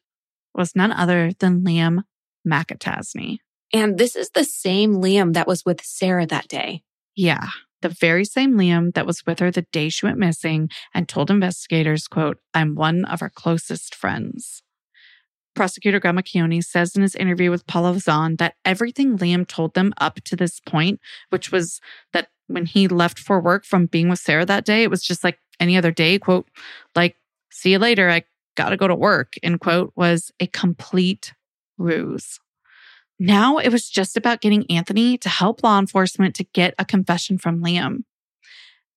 was 0.53 0.75
none 0.75 0.91
other 0.91 1.31
than 1.39 1.63
Liam 1.63 2.03
McAtasney. 2.47 3.39
And 3.73 3.97
this 3.97 4.15
is 4.15 4.29
the 4.29 4.43
same 4.43 4.95
Liam 4.95 5.33
that 5.33 5.47
was 5.47 5.65
with 5.65 5.83
Sarah 5.83 6.27
that 6.27 6.47
day. 6.47 6.83
Yeah, 7.15 7.47
the 7.81 7.89
very 7.89 8.25
same 8.25 8.53
Liam 8.53 8.93
that 8.93 9.05
was 9.05 9.25
with 9.25 9.39
her 9.39 9.51
the 9.51 9.65
day 9.71 9.89
she 9.89 10.05
went 10.05 10.17
missing 10.17 10.69
and 10.93 11.07
told 11.07 11.29
investigators, 11.29 12.07
quote, 12.07 12.39
I'm 12.53 12.75
one 12.75 13.05
of 13.05 13.21
our 13.21 13.29
closest 13.29 13.93
friends. 13.93 14.62
Prosecutor 15.55 15.99
Gramiccioni 15.99 16.63
says 16.63 16.95
in 16.95 17.01
his 17.01 17.15
interview 17.15 17.51
with 17.51 17.67
Paula 17.67 17.99
Zahn 17.99 18.37
that 18.37 18.55
everything 18.65 19.17
Liam 19.17 19.47
told 19.47 19.73
them 19.73 19.93
up 19.99 20.21
to 20.25 20.35
this 20.35 20.59
point, 20.59 20.99
which 21.29 21.51
was 21.51 21.79
that 22.11 22.29
when 22.47 22.65
he 22.65 22.87
left 22.87 23.19
for 23.19 23.39
work 23.39 23.65
from 23.65 23.85
being 23.85 24.09
with 24.09 24.19
Sarah 24.19 24.45
that 24.45 24.65
day, 24.65 24.83
it 24.83 24.89
was 24.89 25.03
just 25.03 25.23
like 25.23 25.39
any 25.59 25.77
other 25.77 25.91
day, 25.91 26.19
quote, 26.19 26.47
like, 26.95 27.15
see 27.51 27.71
you 27.71 27.79
later. 27.79 28.09
I 28.09 28.23
gotta 28.55 28.77
go 28.77 28.87
to 28.87 28.95
work, 28.95 29.35
end 29.41 29.59
quote, 29.59 29.93
was 29.95 30.31
a 30.39 30.47
complete 30.47 31.33
ruse. 31.77 32.39
Now 33.19 33.57
it 33.57 33.69
was 33.71 33.89
just 33.89 34.17
about 34.17 34.41
getting 34.41 34.69
Anthony 34.69 35.17
to 35.19 35.29
help 35.29 35.63
law 35.63 35.79
enforcement 35.79 36.35
to 36.35 36.43
get 36.43 36.73
a 36.77 36.85
confession 36.85 37.37
from 37.37 37.63
Liam. 37.63 38.03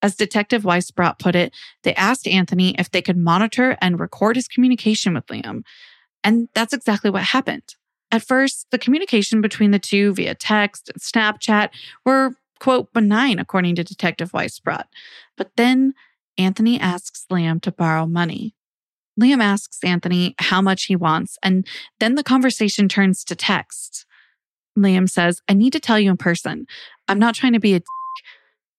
As 0.03 0.17
Detective 0.17 0.63
Weisbrot 0.63 1.19
put 1.19 1.35
it, 1.35 1.55
they 1.83 1.95
asked 1.95 2.29
Anthony 2.29 2.75
if 2.79 2.91
they 2.91 3.03
could 3.03 3.17
monitor 3.17 3.77
and 3.81 3.99
record 3.99 4.37
his 4.37 4.49
communication 4.49 5.15
with 5.15 5.27
Liam. 5.27 5.63
And 6.25 6.49
that's 6.55 6.73
exactly 6.73 7.11
what 7.11 7.23
happened. 7.23 7.75
At 8.11 8.23
first, 8.23 8.67
the 8.71 8.79
communication 8.79 9.41
between 9.41 9.73
the 9.73 9.79
two 9.79 10.15
via 10.15 10.35
text 10.35 10.91
and 10.91 11.03
Snapchat 11.03 11.71
were, 12.05 12.37
quote, 12.61 12.93
benign, 12.93 13.39
according 13.39 13.75
to 13.77 13.85
Detective 13.85 14.33
Weisbrot. 14.33 14.85
But 15.37 15.51
then 15.57 15.95
Anthony 16.39 16.79
asks 16.79 17.27
Liam 17.31 17.61
to 17.63 17.73
borrow 17.73 18.07
money. 18.07 18.55
Liam 19.21 19.43
asks 19.43 19.83
Anthony 19.83 20.35
how 20.39 20.61
much 20.61 20.85
he 20.85 20.95
wants, 20.95 21.39
and 21.43 21.67
then 22.01 22.15
the 22.15 22.23
conversation 22.23 22.89
turns 22.89 23.25
to 23.25 23.35
text. 23.35 24.05
Liam 24.79 25.09
says, 25.09 25.41
I 25.49 25.55
need 25.55 25.73
to 25.73 25.81
tell 25.81 25.99
you 25.99 26.11
in 26.11 26.17
person. 26.19 26.67
I'm 27.09 27.19
not 27.19 27.35
trying 27.35 27.55
to 27.55 27.61
be 27.61 27.75
a. 27.75 27.81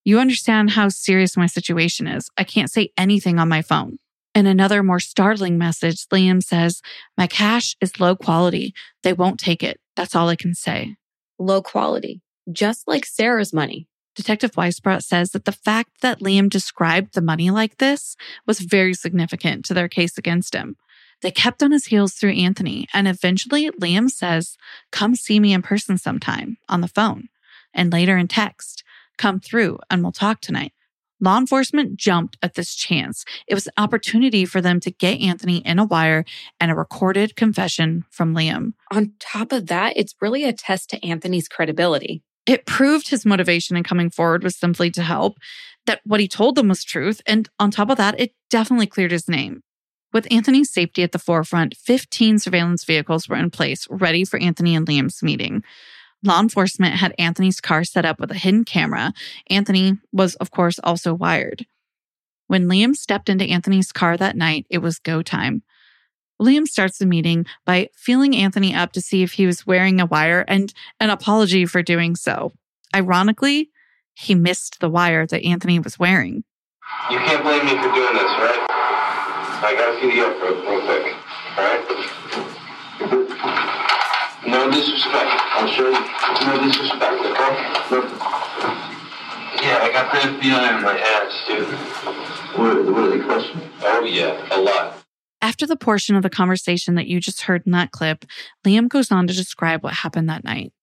You 0.06 0.19
understand 0.19 0.71
how 0.71 0.89
serious 0.89 1.36
my 1.36 1.47
situation 1.47 2.08
is. 2.08 2.30
I 2.38 2.43
can't 2.43 2.71
say 2.71 2.91
anything 2.97 3.39
on 3.39 3.50
my 3.50 3.62
phone. 3.62 3.97
In 4.38 4.45
another 4.45 4.84
more 4.84 5.00
startling 5.00 5.58
message, 5.58 6.06
Liam 6.10 6.43
says, 6.43 6.84
My 7.17 7.26
cash 7.26 7.76
is 7.82 8.00
low 8.00 8.15
quality. 8.15 8.71
They 9.02 9.12
won't 9.12 9.39
take 9.39 9.63
it. 9.63 9.80
That's 9.95 10.13
all 10.13 10.30
I 10.30 10.36
can 10.36 10.54
say. 10.54 10.95
Low 11.39 11.63
quality, 11.63 12.21
just 12.52 12.88
like 12.88 13.04
Sarah's 13.04 13.52
money. 13.52 13.88
Detective 14.15 14.52
Weisbrot 14.52 15.02
says 15.02 15.32
that 15.32 15.45
the 15.45 15.52
fact 15.52 16.02
that 16.02 16.19
Liam 16.19 16.52
described 16.52 17.15
the 17.15 17.21
money 17.21 17.50
like 17.50 17.78
this 17.78 18.15
was 18.45 18.60
very 18.60 18.93
significant 18.93 19.65
to 19.65 19.73
their 19.73 19.88
case 19.88 20.19
against 20.19 20.54
him. 20.54 20.78
They 21.23 21.32
kept 21.32 21.63
on 21.63 21.71
his 21.71 21.88
heels 21.88 22.13
through 22.13 22.34
Anthony, 22.34 22.88
and 22.93 23.08
eventually 23.08 23.71
Liam 23.71 24.08
says, 24.08 24.56
Come 24.91 25.15
see 25.15 25.39
me 25.39 25.52
in 25.52 25.63
person 25.63 25.97
sometime 25.97 26.58
on 26.69 26.82
the 26.82 26.88
phone, 26.88 27.30
and 27.73 27.91
later 27.91 28.15
in 28.17 28.28
text, 28.28 28.84
Come 29.17 29.39
through 29.39 29.80
and 29.89 30.04
we'll 30.04 30.12
talk 30.12 30.41
tonight. 30.41 30.73
Law 31.19 31.38
enforcement 31.38 31.97
jumped 31.97 32.38
at 32.41 32.53
this 32.53 32.75
chance. 32.75 33.25
It 33.47 33.56
was 33.56 33.67
an 33.67 33.73
opportunity 33.77 34.45
for 34.45 34.62
them 34.62 34.80
to 34.82 34.91
get 34.91 35.19
Anthony 35.19 35.58
in 35.58 35.80
a 35.80 35.86
wire 35.86 36.25
and 36.60 36.69
a 36.69 36.75
recorded 36.75 37.36
confession 37.36 38.06
from 38.12 38.36
Liam. 38.36 38.73
On 38.91 39.13
top 39.19 39.51
of 39.51 39.67
that, 39.67 39.93
it's 39.95 40.15
really 40.21 40.43
a 40.43 40.53
test 40.53 40.89
to 40.91 41.06
Anthony's 41.06 41.47
credibility. 41.47 42.21
It 42.45 42.65
proved 42.65 43.10
his 43.10 43.25
motivation 43.25 43.75
in 43.75 43.84
coming 43.84 44.10
forward 44.10 44.43
was 44.43 44.56
simply 44.56 44.89
to 44.91 45.01
help, 45.01 45.38
that 45.86 46.01
what 46.06 46.19
he 46.19 46.27
told 46.27 46.56
them 46.56 46.69
was 46.69 46.84
truth. 46.84 47.21
And 47.25 47.49
on 47.60 47.71
top 47.71 47.89
of 47.89 47.97
that, 47.97 48.19
it 48.19 48.34
definitely 48.49 48.88
cleared 48.88 49.12
his 49.12 49.27
name. 49.27 49.63
With 50.13 50.27
Anthony's 50.32 50.71
safety 50.71 51.03
at 51.03 51.12
the 51.12 51.19
forefront, 51.19 51.75
15 51.75 52.39
surveillance 52.39 52.86
vehicles 52.86 53.27
were 53.27 53.36
in 53.36 53.49
place, 53.51 53.86
ready 53.89 54.23
for 54.23 54.39
Anthony 54.39 54.75
and 54.75 54.88
Liam's 54.88 55.21
meeting. 55.21 55.63
Law 56.23 56.39
enforcement 56.39 56.95
had 56.95 57.13
Anthony's 57.19 57.62
car 57.62 57.84
set 57.84 58.06
up 58.06 58.19
with 58.19 58.32
a 58.32 58.36
hidden 58.36 58.65
camera. 58.65 59.13
Anthony 59.49 59.97
was, 60.12 60.36
of 60.36 60.51
course, 60.51 60.80
also 60.84 61.13
wired. 61.13 61.65
When 62.47 62.67
Liam 62.67 62.95
stepped 62.95 63.30
into 63.30 63.45
Anthony's 63.45 63.91
car 63.91 64.17
that 64.17 64.36
night, 64.36 64.65
it 64.69 64.80
was 64.80 64.99
go 64.99 65.21
time. 65.21 65.63
Liam 66.41 66.67
starts 66.67 66.97
the 66.97 67.06
meeting 67.06 67.45
by 67.65 67.89
feeling 67.95 68.36
Anthony 68.36 68.73
up 68.73 68.93
to 68.93 69.01
see 69.01 69.23
if 69.23 69.34
he 69.34 69.45
was 69.45 69.67
wearing 69.67 69.99
a 69.99 70.06
wire 70.06 70.45
and 70.47 70.73
an 70.99 71.10
apology 71.10 71.65
for 71.65 71.82
doing 71.82 72.15
so. 72.15 72.51
Ironically, 72.95 73.71
he 74.13 74.34
missed 74.34 74.80
the 74.80 74.89
wire 74.89 75.25
that 75.27 75.43
Anthony 75.43 75.80
was 75.80 75.99
wearing. 75.99 76.43
You 77.12 77.17
can't 77.19 77.43
blame 77.43 77.65
me 77.65 77.71
for 77.71 77.93
doing 77.93 78.13
this, 78.13 78.32
right? 78.39 78.65
I 78.69 79.75
gotta 79.75 79.99
see 79.99 80.15
the 80.15 80.25
up 80.25 80.41
real, 80.41 80.62
quick, 80.86 81.15
alright? 81.58 82.16
No 84.58 84.72
disrespect. 84.72 85.30
I'm 85.54 85.67
sure 85.72 85.91
no 85.91 86.63
disrespect, 86.65 87.04
okay? 87.04 87.54
No. 87.91 88.02
Yeah, 89.62 89.84
I 89.84 89.89
got 89.93 90.12
the 90.12 90.17
FBI 90.17 90.74
on 90.74 90.82
my 90.82 90.98
ass, 90.98 91.43
dude. 91.48 91.67
What, 92.58 92.91
what 92.91 93.04
are 93.04 93.10
they 93.15 93.24
questioning? 93.24 93.70
Oh, 93.84 94.04
yeah, 94.04 94.58
a 94.58 94.60
lot. 94.60 94.98
After 95.43 95.67
the 95.67 95.76
portion 95.76 96.15
of 96.15 96.24
the 96.24 96.32
conversation 96.32 96.96
that 96.96 97.06
you 97.06 97.20
just 97.20 97.41
heard 97.41 97.67
in 97.67 97.72
that 97.74 97.91
clip, 97.91 98.26
Liam 98.65 98.89
goes 98.89 99.12
on 99.12 99.28
to 99.28 99.34
describe 99.36 99.84
what 99.84 99.93
happened 99.93 100.28
that 100.28 100.43
night. 100.43 100.74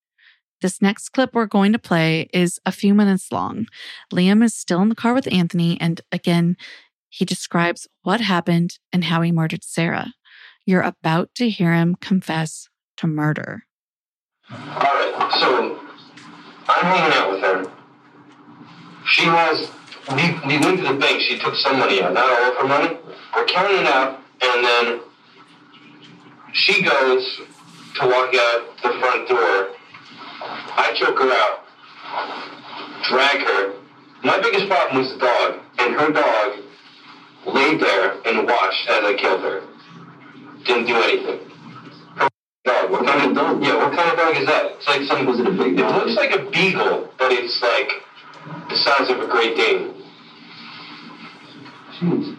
This 0.60 0.80
next 0.80 1.08
clip 1.08 1.34
we're 1.34 1.46
going 1.46 1.72
to 1.72 1.78
play 1.80 2.28
is 2.32 2.60
a 2.64 2.70
few 2.70 2.94
minutes 2.94 3.32
long. 3.32 3.66
Liam 4.12 4.44
is 4.44 4.54
still 4.54 4.82
in 4.82 4.88
the 4.88 4.94
car 4.94 5.14
with 5.14 5.32
Anthony, 5.32 5.80
and 5.80 6.00
again, 6.12 6.56
he 7.08 7.24
describes 7.24 7.88
what 8.02 8.20
happened 8.20 8.78
and 8.92 9.02
how 9.02 9.20
he 9.22 9.32
murdered 9.32 9.64
Sarah. 9.64 10.14
You're 10.64 10.82
about 10.82 11.34
to 11.34 11.50
hear 11.50 11.74
him 11.74 11.96
confess 12.00 12.68
to 12.96 13.06
murder. 13.06 13.64
Alright, 14.50 15.32
so 15.40 15.80
I'm 16.68 16.84
hanging 16.84 17.16
out 17.16 17.30
with 17.30 17.40
her. 17.40 17.64
She 19.06 19.24
has, 19.24 19.70
we, 20.10 20.48
we 20.48 20.58
went 20.58 20.78
to 20.78 20.92
the 20.92 20.98
bank, 20.98 21.20
she 21.22 21.38
took 21.38 21.54
some 21.56 21.78
money 21.78 22.02
out, 22.02 22.12
not 22.14 22.30
all 22.30 22.52
of 22.52 22.56
her 22.58 22.68
money. 22.68 22.98
We're 23.34 23.46
counting 23.46 23.80
it 23.80 23.86
out, 23.86 24.20
and 24.42 24.64
then 24.64 25.00
she 26.52 26.82
goes 26.82 27.40
to 28.00 28.06
walk 28.06 28.34
out 28.34 28.76
the 28.82 28.98
front 29.00 29.28
door. 29.28 29.70
I 30.76 30.92
choke 30.96 31.18
her 31.18 31.32
out, 31.32 31.64
drag 33.08 33.46
her. 33.46 33.74
My 34.22 34.40
biggest 34.40 34.68
problem 34.68 35.02
was 35.02 35.12
the 35.12 35.18
dog, 35.18 35.60
and 35.78 35.94
her 35.94 36.12
dog 36.12 36.58
laid 37.46 37.80
there 37.80 38.16
and 38.26 38.46
watched 38.46 38.88
as 38.88 39.04
I 39.04 39.14
killed 39.18 39.40
her. 39.42 39.62
Didn't 40.64 40.86
do 40.86 40.96
anything. 40.96 41.53
Dog. 42.64 42.90
What 42.90 43.06
kind 43.06 43.28
of 43.30 43.36
dog? 43.36 43.62
Yeah, 43.62 43.76
what 43.76 43.94
kind 43.94 44.10
of 44.10 44.16
dog 44.16 44.36
is 44.36 44.46
that? 44.46 44.72
It's 44.76 44.86
like 44.86 45.02
some. 45.02 45.26
Was 45.26 45.38
it 45.38 45.46
a 45.46 45.50
big 45.50 45.76
dog? 45.76 45.90
It 45.94 46.06
looks 46.06 46.16
like 46.16 46.34
a 46.34 46.50
beagle, 46.50 47.12
but 47.18 47.30
it's 47.30 47.60
like 47.60 47.90
the 48.70 48.76
size 48.76 49.10
of 49.10 49.20
a 49.20 49.26
Great 49.26 49.56
Dane. 49.56 49.94
Jeez. 51.98 52.36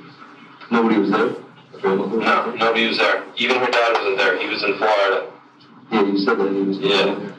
Nobody 0.71 0.97
was 0.97 1.11
there. 1.11 1.35
No, 1.83 2.55
nobody 2.55 2.88
was 2.88 2.97
there. 2.97 3.23
Even 3.38 3.57
her 3.57 3.69
dad 3.69 3.93
wasn't 3.93 4.17
there. 4.17 4.38
He 4.39 4.47
was 4.47 4.63
in 4.63 4.77
Florida. 4.77 5.31
Yeah, 5.91 6.01
you 6.01 6.17
said 6.17 6.39
that 6.39 6.51
he 6.51 6.61
was. 6.61 6.79
Yeah. 6.79 7.31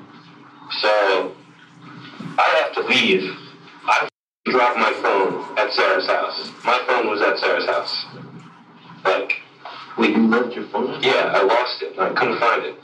So 0.81 1.35
I 2.39 2.63
have 2.63 2.73
to 2.75 2.83
leave. 2.83 3.37
I 3.87 4.09
dropped 4.47 4.79
my 4.79 4.93
phone 5.03 5.59
at 5.59 5.73
Sarah's 5.73 6.07
house. 6.07 6.53
My 6.65 6.85
phone 6.87 7.09
was 7.09 7.21
at 7.21 7.39
Sarah's 7.39 7.67
house. 7.67 8.07
Like, 9.05 9.33
wait, 9.99 10.11
you 10.11 10.29
left 10.29 10.55
your 10.55 10.67
phone? 10.69 11.03
Yeah, 11.03 11.33
I 11.35 11.43
lost 11.43 11.83
it. 11.83 11.99
I 11.99 12.13
couldn't 12.13 12.39
find 12.39 12.65
it. 12.65 12.79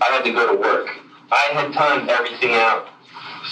I 0.00 0.04
had 0.06 0.24
to 0.24 0.32
go 0.32 0.54
to 0.54 0.60
work. 0.60 0.88
I 1.30 1.48
had 1.52 1.72
timed 1.72 2.08
everything 2.08 2.52
out 2.54 2.88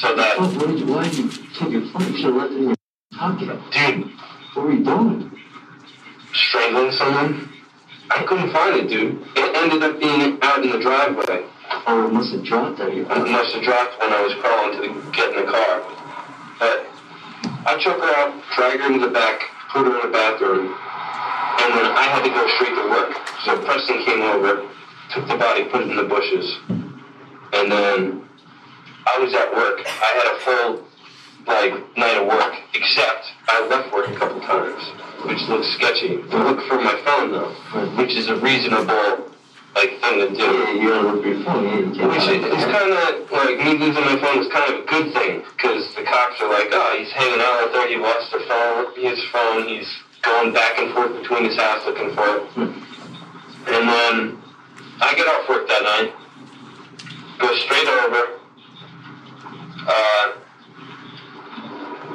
so 0.00 0.14
that. 0.16 0.38
Why 0.38 0.66
did 0.66 0.80
you, 0.80 0.86
why 0.86 1.04
did 1.04 1.18
you 1.18 1.28
take 1.54 1.70
your 1.70 1.86
phone? 1.92 2.12
You 2.12 2.16
should 2.16 2.26
have 2.26 2.34
left 2.34 2.52
it 2.52 2.56
in 2.56 2.62
your 2.64 2.76
pocket. 3.12 3.48
Dude, 3.72 4.10
what 4.54 4.66
were 4.66 4.72
you 4.72 4.84
doing? 4.84 5.38
Strangling 6.32 6.92
someone? 6.92 7.48
I 8.10 8.24
couldn't 8.24 8.52
find 8.52 8.76
it, 8.76 8.88
dude. 8.88 9.22
It 9.36 9.56
ended 9.56 9.82
up 9.82 10.00
being 10.00 10.38
out 10.42 10.62
in 10.64 10.70
the 10.70 10.78
driveway. 10.78 11.46
Oh, 11.86 12.08
it 12.08 12.12
must 12.12 12.32
have 12.32 12.44
dropped 12.44 12.80
at 12.80 12.94
you. 12.94 13.02
It 13.02 13.30
must 13.30 13.54
have 13.54 13.62
dropped 13.62 14.00
when 14.00 14.12
I 14.12 14.22
was 14.22 14.34
crawling 14.42 14.74
to 14.74 14.80
the, 14.82 15.10
get 15.12 15.30
in 15.30 15.46
the 15.46 15.50
car. 15.50 15.82
But 16.58 16.86
I 17.66 17.78
took 17.82 17.98
her 17.98 18.14
out, 18.18 18.42
dragged 18.56 18.82
her 18.82 18.92
into 18.92 19.06
the 19.06 19.12
back, 19.12 19.40
put 19.72 19.86
her 19.86 19.94
in 19.94 20.10
the 20.10 20.12
bathroom, 20.12 20.74
and 21.60 21.74
then 21.74 21.86
I 21.92 22.04
had 22.08 22.22
to 22.24 22.30
go 22.30 22.46
straight 22.56 22.74
to 22.74 22.88
work. 22.88 23.12
So 23.44 23.60
Preston 23.64 24.04
came 24.04 24.22
over, 24.22 24.68
took 25.12 25.28
the 25.28 25.36
body, 25.36 25.64
put 25.64 25.82
it 25.82 25.90
in 25.90 25.96
the 25.96 26.04
bushes, 26.04 26.58
and 27.52 27.70
then 27.70 28.28
I 29.06 29.18
was 29.18 29.34
at 29.34 29.52
work. 29.54 29.80
I 29.84 30.10
had 30.18 30.26
a 30.28 30.38
full 30.40 30.86
like 31.46 31.96
night 31.96 32.16
of 32.16 32.26
work, 32.26 32.54
except 32.74 33.24
I 33.48 33.66
left 33.66 33.92
work 33.92 34.08
a 34.08 34.16
couple 34.16 34.40
times, 34.40 34.82
which 35.24 35.40
looks 35.48 35.68
sketchy. 35.74 36.20
To 36.20 36.36
look 36.38 36.60
for 36.68 36.80
my 36.80 37.00
phone 37.04 37.32
though, 37.32 37.52
which 37.96 38.14
is 38.14 38.28
a 38.28 38.36
reasonable 38.36 39.30
like 39.74 40.00
thing 40.00 40.18
to 40.18 40.28
do. 40.34 40.42
Yeah, 40.42 40.72
you 40.72 40.88
don't 40.88 41.06
look 41.06 41.22
for 41.22 41.28
your 41.28 41.44
phone. 41.44 41.90
Which 41.90 42.26
is, 42.28 42.44
it's 42.44 42.64
kind 42.64 42.92
of 42.92 43.30
like 43.30 43.58
me 43.58 43.78
losing 43.78 44.04
my 44.04 44.18
phone 44.20 44.38
is 44.40 44.48
kind 44.52 44.74
of 44.74 44.82
a 44.82 44.86
good 44.86 45.12
thing 45.14 45.44
because 45.56 45.94
the 45.94 46.02
cops 46.02 46.40
are 46.40 46.50
like, 46.50 46.68
oh, 46.72 46.96
he's 46.98 47.12
hanging 47.12 47.40
out 47.40 47.64
out 47.64 47.72
there. 47.72 47.88
He 47.88 47.96
lost 47.96 48.32
the 48.32 48.40
phone, 48.48 48.94
his 48.96 49.22
phone. 49.30 49.68
He's 49.68 49.88
going 50.22 50.52
back 50.52 50.78
and 50.78 50.92
forth 50.92 51.20
between 51.20 51.44
his 51.44 51.56
house 51.56 51.84
looking 51.86 52.14
for 52.14 52.26
it. 52.26 52.42
And 52.56 53.88
then 53.88 54.38
I 55.00 55.14
get 55.14 55.26
off 55.26 55.48
work 55.48 55.68
that 55.68 55.82
night, 55.82 56.12
go 57.38 57.54
straight 57.56 57.88
over. 57.88 58.38
Uh, 59.86 60.40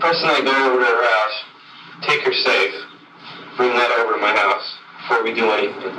I 0.05 0.41
go 0.41 0.51
over 0.51 0.79
to 0.79 0.85
her 0.85 1.03
house, 1.05 1.37
take 2.01 2.21
her 2.21 2.33
safe, 2.33 2.75
bring 3.57 3.69
that 3.73 3.91
over 3.99 4.13
to 4.13 4.19
my 4.21 4.35
house 4.35 4.77
before 5.01 5.23
we 5.23 5.33
do 5.33 5.49
anything. 5.49 5.95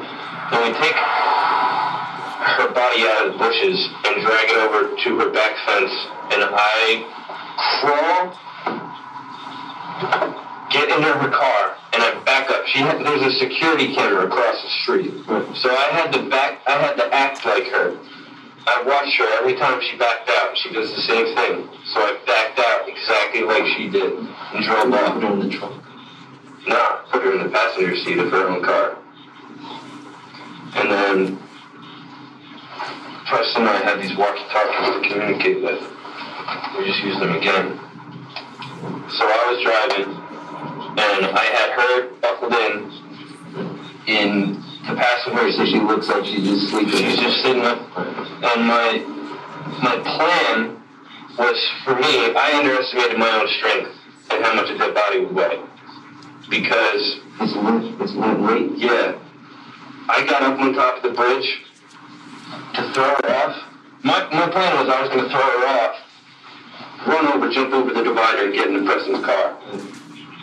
Then 0.51 0.61
we 0.63 0.71
take 0.79 0.95
her 0.95 2.69
body 2.71 3.03
out 3.07 3.27
of 3.27 3.33
the 3.33 3.39
bushes 3.39 3.89
and 4.07 4.23
drag 4.23 4.51
it 4.51 4.59
over 4.63 4.95
to 4.95 5.09
her 5.19 5.31
back 5.31 5.57
fence, 5.67 5.95
and 6.35 6.43
I 6.55 7.03
crawl, 7.81 8.35
get 10.71 10.91
into 10.91 11.11
her 11.11 11.31
car, 11.31 11.77
and 11.97 12.05
I 12.05 12.23
back 12.25 12.51
up. 12.51 12.67
She 12.67 12.79
had, 12.81 13.01
there's 13.01 13.23
a 13.23 13.39
security 13.39 13.95
camera 13.95 14.27
across 14.27 14.61
the 14.63 14.69
street, 14.83 15.13
so 15.57 15.73
I 15.73 15.89
had 15.97 16.13
to 16.13 16.29
back. 16.29 16.61
I 16.67 16.73
had 16.73 16.97
to 16.97 17.09
act 17.15 17.45
like 17.47 17.65
her. 17.73 17.97
I 18.69 18.83
watched 18.83 19.17
her 19.17 19.29
every 19.39 19.55
time 19.55 19.81
she 19.81 19.97
backed 19.97 20.29
out. 20.29 20.57
She 20.59 20.73
does 20.73 20.91
the 20.91 21.03
same 21.03 21.35
thing. 21.35 21.69
So 21.95 22.01
I 22.01 22.19
backed 22.27 22.59
out 22.59 22.89
exactly 22.89 23.43
like 23.43 23.65
she 23.77 23.89
did 23.89 24.13
and 24.13 24.65
drove 24.65 24.93
off. 24.93 25.15
Put 25.15 25.25
in 25.25 25.39
the 25.49 25.57
trunk. 25.57 25.83
Nah, 26.67 26.97
put 27.11 27.23
her 27.23 27.33
in 27.33 27.45
the 27.45 27.49
passenger 27.49 27.97
seat 27.97 28.19
of 28.19 28.31
her 28.33 28.49
own 28.49 28.63
car. 28.65 28.99
And 30.75 30.91
then 30.91 31.39
Preston 33.29 33.63
and 33.63 33.71
I 33.71 33.77
had 33.79 34.03
these 34.03 34.17
walkie-talkies 34.17 35.09
to 35.09 35.15
communicate 35.15 35.63
with. 35.63 35.81
We 36.77 36.85
just 36.87 37.03
used 37.05 37.21
them 37.21 37.37
again. 37.37 37.79
So 39.09 39.25
I 39.25 39.47
was 39.51 39.63
driving, 39.63 40.26
and 40.99 41.27
I 41.27 41.45
had 41.45 41.71
her 41.71 42.09
buckled 42.21 42.53
in 42.53 42.93
in 44.07 44.55
the 44.87 44.95
passenger 44.95 45.51
seat. 45.53 45.69
She 45.69 45.81
looks 45.81 46.09
like 46.09 46.25
she's 46.25 46.47
just 46.47 46.71
sleeping. 46.71 46.97
She's 46.97 47.19
just 47.19 47.43
sitting 47.43 47.63
up. 47.63 47.81
And 47.99 48.67
my 48.67 49.03
my 49.83 49.97
plan 50.05 50.81
was 51.39 51.59
for 51.85 51.95
me. 51.95 52.35
I 52.35 52.59
underestimated 52.59 53.19
my 53.19 53.31
own 53.41 53.49
strength 53.59 53.91
and 54.31 54.45
how 54.45 54.55
much 54.55 54.69
dead 54.79 54.95
body 54.95 55.21
would 55.21 55.35
weigh 55.35 55.61
because 56.49 57.21
it's 57.41 57.55
lit. 57.55 58.01
It's 58.01 58.13
lit 58.13 58.39
weight. 58.41 58.79
Yeah. 58.79 59.19
I 60.09 60.25
got 60.25 60.43
up 60.43 60.59
on 60.61 60.73
top 60.73 60.99
of 60.99 61.03
the 61.03 61.11
bridge 61.11 61.63
to 62.75 62.93
throw 62.93 63.05
her 63.05 63.31
off. 63.31 63.63
My, 64.05 64.23
my 64.31 64.49
plan 64.49 64.77
was 64.79 64.89
I 64.89 65.01
was 65.03 65.11
going 65.11 65.25
to 65.25 65.31
throw 65.31 65.41
her 65.41 65.67
off, 65.67 65.97
run 67.09 67.27
over, 67.27 67.51
jump 67.51 67.73
over 67.73 67.93
the 67.93 68.05
divider, 68.05 68.45
and 68.45 68.55
get 68.55 68.69
in 68.69 68.75
the 68.75 68.85
Preston's 68.85 69.25
car. 69.25 69.57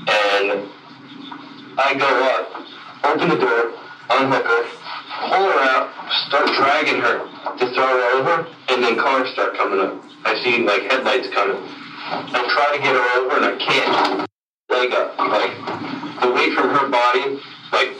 And 0.08 0.70
I 1.78 1.96
go 1.98 2.12
up, 2.36 2.46
open 3.06 3.30
the 3.30 3.38
door, 3.38 3.74
unhook 4.10 4.46
her, 4.46 4.64
pull 5.30 5.46
her 5.52 5.60
out, 5.74 5.90
start 6.28 6.48
dragging 6.56 7.02
her 7.02 7.20
to 7.58 7.74
throw 7.74 7.88
her 7.88 8.20
over, 8.20 8.48
and 8.70 8.84
then 8.84 8.98
cars 8.98 9.30
start 9.32 9.56
coming 9.56 9.80
up. 9.80 10.04
I 10.26 10.42
see 10.44 10.64
like 10.64 10.84
headlights 10.92 11.30
coming. 11.30 11.62
I 12.06 12.44
try 12.54 12.76
to 12.76 12.82
get 12.82 12.94
her 12.96 13.08
over, 13.20 13.38
and 13.38 13.46
I 13.46 13.58
can't. 13.58 14.30
Leg 14.70 14.92
up, 14.94 15.20
like 15.20 15.52
the 16.22 16.32
weight 16.32 16.54
from 16.54 16.70
her 16.70 16.90
body, 16.90 17.40
like 17.72 17.92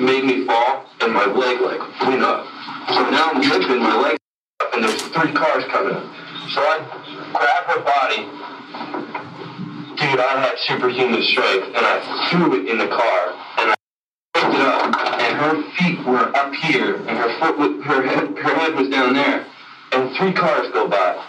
made 0.00 0.24
me 0.24 0.46
fall, 0.46 0.86
and 1.00 1.12
my 1.12 1.26
leg 1.26 1.60
like 1.60 1.80
went 2.00 2.22
up. 2.22 2.46
So 2.88 3.10
now 3.10 3.30
I'm 3.30 3.42
tripping, 3.42 3.78
my 3.78 3.94
leg 4.00 4.16
up, 4.60 4.74
and 4.74 4.82
there's 4.84 5.02
three 5.02 5.32
cars 5.32 5.64
coming 5.66 5.94
up. 5.94 6.02
So 6.50 6.60
I 6.60 6.78
grab 7.32 7.64
her 7.66 7.80
body. 7.84 8.26
Dude, 10.10 10.18
I 10.18 10.40
had 10.40 10.58
superhuman 10.66 11.22
strength, 11.22 11.66
and 11.68 11.86
I 11.86 12.28
threw 12.30 12.60
it 12.60 12.68
in 12.68 12.78
the 12.78 12.88
car, 12.88 13.30
and 13.58 13.70
I 13.70 13.74
picked 14.34 14.54
it 14.54 14.60
up, 14.60 14.82
and 15.20 15.36
her 15.38 15.62
feet 15.78 16.04
were 16.04 16.36
up 16.36 16.52
here, 16.52 16.96
and 16.96 17.16
her 17.16 17.38
foot, 17.38 17.56
was, 17.56 17.84
her 17.84 18.02
head, 18.02 18.36
her 18.36 18.54
head 18.56 18.74
was 18.74 18.88
down 18.88 19.14
there, 19.14 19.46
and 19.92 20.10
three 20.16 20.32
cars 20.32 20.66
go 20.72 20.88
by, 20.88 21.24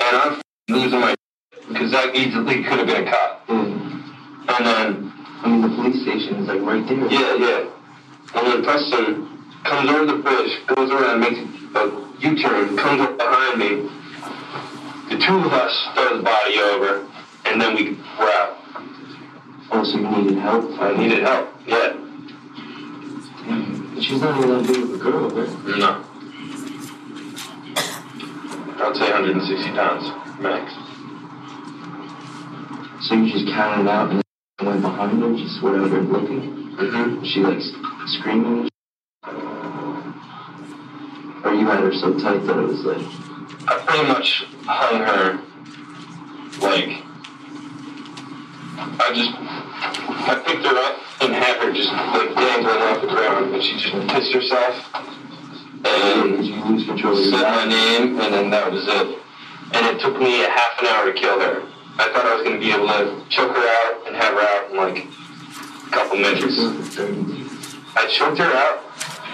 and 0.00 0.16
I'm 0.16 0.42
losing 0.68 0.98
my 0.98 1.14
because 1.68 1.92
that 1.92 2.16
easily 2.16 2.64
could 2.64 2.78
have 2.78 2.88
been 2.88 3.06
a 3.06 3.10
cop. 3.10 3.46
Hmm. 3.46 4.02
And 4.48 4.66
then, 4.66 5.12
I 5.42 5.48
mean, 5.48 5.62
the 5.62 5.68
police 5.68 6.02
station 6.02 6.42
is 6.42 6.48
like 6.48 6.62
right 6.62 6.84
there. 6.88 7.06
Yeah, 7.06 7.34
yeah. 7.36 7.70
And 8.34 8.46
then 8.48 8.64
Preston 8.64 9.28
comes 9.62 9.90
over 9.90 10.06
the 10.06 10.18
bridge, 10.18 10.66
goes 10.74 10.90
around, 10.90 11.20
makes 11.20 11.38
a 11.38 12.04
U-turn, 12.18 12.76
comes 12.76 13.00
up 13.00 13.16
behind 13.16 13.60
me. 13.60 13.88
The 15.08 15.24
two 15.24 15.36
of 15.38 15.52
us 15.52 15.88
throw 15.94 16.16
the 16.16 16.22
body 16.24 16.58
over, 16.58 17.06
and 17.46 17.60
then 17.60 17.74
we 17.74 17.92
were 18.18 18.30
out. 18.30 18.58
Oh, 19.72 19.84
so 19.84 19.98
you 19.98 20.10
needed 20.10 20.38
help? 20.38 20.80
I 20.80 20.96
needed 20.96 21.22
help, 21.22 21.48
yeah. 21.66 21.92
But 23.94 24.02
She's 24.02 24.20
not 24.20 24.36
even 24.38 24.50
that 24.50 24.66
big 24.66 24.82
of 24.82 24.92
a 24.92 24.98
girl, 24.98 25.30
right? 25.30 25.78
No. 25.78 26.04
I'd 28.78 28.96
say 28.96 29.10
160 29.10 29.70
pounds, 29.70 30.04
max. 30.40 30.72
So 33.08 33.14
you 33.14 33.32
just 33.32 33.46
counted 33.54 33.88
out 33.88 34.10
and 34.10 34.22
went 34.62 34.82
behind 34.82 35.22
her, 35.22 35.36
just 35.36 35.62
whatever, 35.62 36.02
looking? 36.02 36.74
Mm-hmm. 36.76 37.24
She 37.24 37.40
like 37.40 37.60
screaming? 38.06 38.68
Or 41.44 41.54
you 41.54 41.66
had 41.66 41.80
her 41.80 41.92
so 41.94 42.18
tight 42.18 42.44
that 42.46 42.58
it 42.58 42.66
was 42.66 42.84
like. 42.84 43.06
I 43.68 43.78
pretty 43.86 44.08
much 44.08 44.44
hung 44.66 45.00
her 45.00 45.40
like. 46.60 47.05
I 48.78 49.12
just. 49.14 49.32
I 50.28 50.42
picked 50.44 50.64
her 50.64 50.76
up 50.76 51.00
and 51.22 51.34
had 51.34 51.62
her 51.62 51.72
just 51.72 51.90
like 51.92 52.34
dangling 52.34 52.82
off 52.82 53.00
the 53.00 53.08
ground, 53.08 53.54
and 53.54 53.62
she 53.62 53.78
just 53.78 53.94
pissed 54.08 54.32
herself. 54.32 54.74
And 55.84 56.44
you 56.44 56.64
lose 56.64 56.84
control 56.84 57.16
said 57.16 57.42
my 57.42 57.64
name, 57.66 58.18
and 58.18 58.34
then 58.34 58.50
that 58.50 58.72
was 58.72 58.84
it. 58.86 59.18
And 59.72 59.86
it 59.86 60.00
took 60.00 60.18
me 60.18 60.44
a 60.44 60.48
half 60.48 60.80
an 60.80 60.86
hour 60.86 61.12
to 61.12 61.12
kill 61.12 61.38
her. 61.40 61.62
I 61.98 62.12
thought 62.12 62.26
I 62.26 62.34
was 62.34 62.42
going 62.42 62.60
to 62.60 62.64
be 62.64 62.72
able 62.72 62.88
to 62.88 63.24
choke 63.28 63.54
her 63.56 63.66
out 63.66 64.06
and 64.06 64.16
have 64.16 64.34
her 64.34 64.40
out 64.40 64.70
in 64.70 64.76
like 64.76 65.06
a 65.06 65.90
couple 65.90 66.18
minutes. 66.18 66.58
I 67.96 68.06
choked 68.08 68.38
her 68.38 68.52
out, 68.52 68.82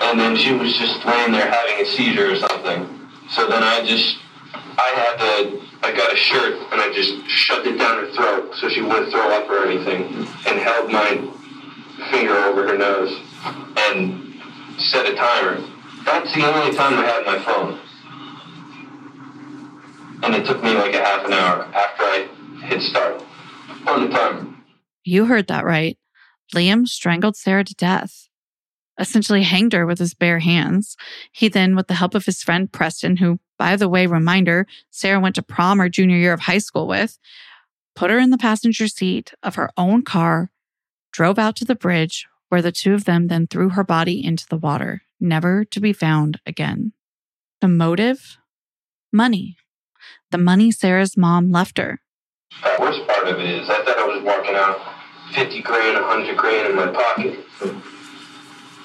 and 0.03 0.21
then 0.21 0.37
she 0.37 0.53
was 0.53 0.77
just 0.77 1.05
laying 1.05 1.33
there 1.33 1.51
having 1.51 1.85
a 1.85 1.91
seizure 1.91 2.33
or 2.33 2.37
something. 2.37 3.09
So 3.31 3.49
then 3.49 3.63
I 3.63 3.85
just, 3.85 4.19
I 4.55 4.89
had 4.95 5.17
to, 5.19 5.62
I 5.83 5.93
got 5.93 6.13
a 6.13 6.17
shirt 6.17 6.55
and 6.73 6.81
I 6.81 6.93
just 6.93 7.29
shoved 7.29 7.67
it 7.67 7.79
down 7.79 8.05
her 8.05 8.13
throat 8.13 8.55
so 8.57 8.69
she 8.69 8.83
wouldn't 8.83 9.11
throw 9.11 9.31
up 9.31 9.51
or 9.51 9.67
anything, 9.67 10.27
and 10.47 10.59
held 10.59 10.91
my 10.93 11.29
finger 12.11 12.35
over 12.35 12.69
her 12.69 12.79
nose 12.79 13.13
and 13.77 14.35
set 14.79 15.07
a 15.07 15.15
timer. 15.15 15.61
That's 16.05 16.35
the 16.35 16.45
only 16.47 16.77
time 16.77 16.95
I 16.95 17.05
had 17.05 17.27
my 17.27 17.39
phone. 17.39 17.81
And 20.25 20.35
it 20.35 20.47
took 20.47 20.63
me 20.63 20.75
like 20.75 20.95
a 20.95 21.05
half 21.05 21.25
an 21.27 21.33
hour 21.33 21.65
after 21.75 22.03
I 22.05 22.29
hit 22.65 22.81
start 22.83 23.23
on 23.87 24.05
the 24.05 24.09
timer. 24.09 24.47
You 25.05 25.25
heard 25.27 25.49
that 25.49 25.65
right. 25.65 25.99
Liam 26.55 26.87
strangled 26.87 27.37
Sarah 27.37 27.65
to 27.65 27.75
death, 27.75 28.29
essentially 28.99 29.43
hanged 29.43 29.73
her 29.73 29.87
with 29.87 29.99
his 29.99 30.15
bare 30.15 30.39
hands. 30.39 30.97
He 31.33 31.49
then, 31.49 31.75
with 31.75 31.89
the 31.89 31.95
help 31.95 32.15
of 32.15 32.27
his 32.27 32.43
friend 32.43 32.71
Preston, 32.71 33.17
who, 33.17 33.41
by 33.59 33.77
the 33.77 33.89
way, 33.89 34.07
reminder, 34.07 34.67
Sarah 34.91 35.21
went 35.21 35.35
to 35.37 35.43
prom 35.43 35.79
her 35.79 35.89
junior 35.89 36.17
year 36.17 36.33
of 36.33 36.41
high 36.41 36.59
school 36.59 36.87
with, 36.87 37.19
put 37.95 38.11
her 38.11 38.19
in 38.19 38.31
the 38.31 38.39
passenger 38.39 38.89
seat 38.89 39.33
of 39.43 39.55
her 39.55 39.71
own 39.77 40.03
car, 40.03 40.51
drove 41.13 41.39
out 41.39 41.57
to 41.57 41.65
the 41.65 41.75
bridge, 41.75 42.27
where 42.49 42.63
the 42.63 42.73
two 42.73 42.95
of 42.95 43.05
them 43.05 43.29
then 43.29 43.47
threw 43.47 43.71
her 43.71 43.85
body 43.85 44.25
into 44.25 44.47
the 44.49 44.57
water, 44.57 45.03
never 45.21 45.65
to 45.65 45.81
be 45.81 45.93
found 45.93 46.41
again. 46.47 46.93
The 47.61 47.69
motive? 47.69 48.39
Money. 49.13 49.57
The 50.31 50.39
money 50.39 50.71
Sarah's 50.71 51.17
mom 51.17 51.51
left 51.51 51.79
her. 51.79 52.01
The 52.63 52.77
worst 52.81 53.07
part 53.07 53.29
of 53.29 53.39
it 53.39 53.49
is 53.49 53.69
I 53.69 53.85
thought 53.85 53.99
I 53.99 54.07
was 54.07 54.23
walking 54.23 54.55
out 54.55 54.81
50 55.33 55.63
grand, 55.63 55.95
100 55.95 56.37
grand 56.37 56.69
in 56.69 56.77
my 56.77 56.87
pocket. 56.89 57.39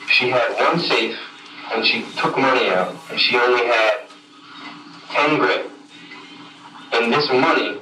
She 0.10 0.30
had 0.30 0.56
one 0.58 0.80
safe 0.80 1.18
and 1.74 1.86
she 1.86 2.06
took 2.18 2.38
money 2.38 2.70
out 2.70 2.96
and 3.10 3.20
she 3.20 3.36
only 3.36 3.66
had 3.66 4.07
10 5.10 5.40
grand. 5.40 5.72
And 6.94 7.14
this 7.14 7.30
money, 7.30 7.80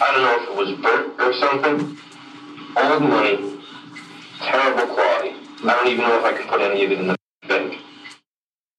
I 0.00 0.12
don't 0.12 0.22
know 0.22 0.36
if 0.40 0.48
it 0.48 0.56
was 0.56 0.78
burnt 0.80 1.20
or 1.20 1.32
something, 1.34 1.96
old 2.76 3.02
money, 3.02 3.60
terrible 4.40 4.94
quality. 4.94 5.34
I 5.64 5.66
don't 5.66 5.88
even 5.88 6.04
know 6.06 6.18
if 6.18 6.24
I 6.24 6.32
can 6.32 6.48
put 6.48 6.60
any 6.60 6.84
of 6.84 6.92
it 6.92 7.00
in 7.00 7.06
the 7.08 7.16
bank. 7.48 7.80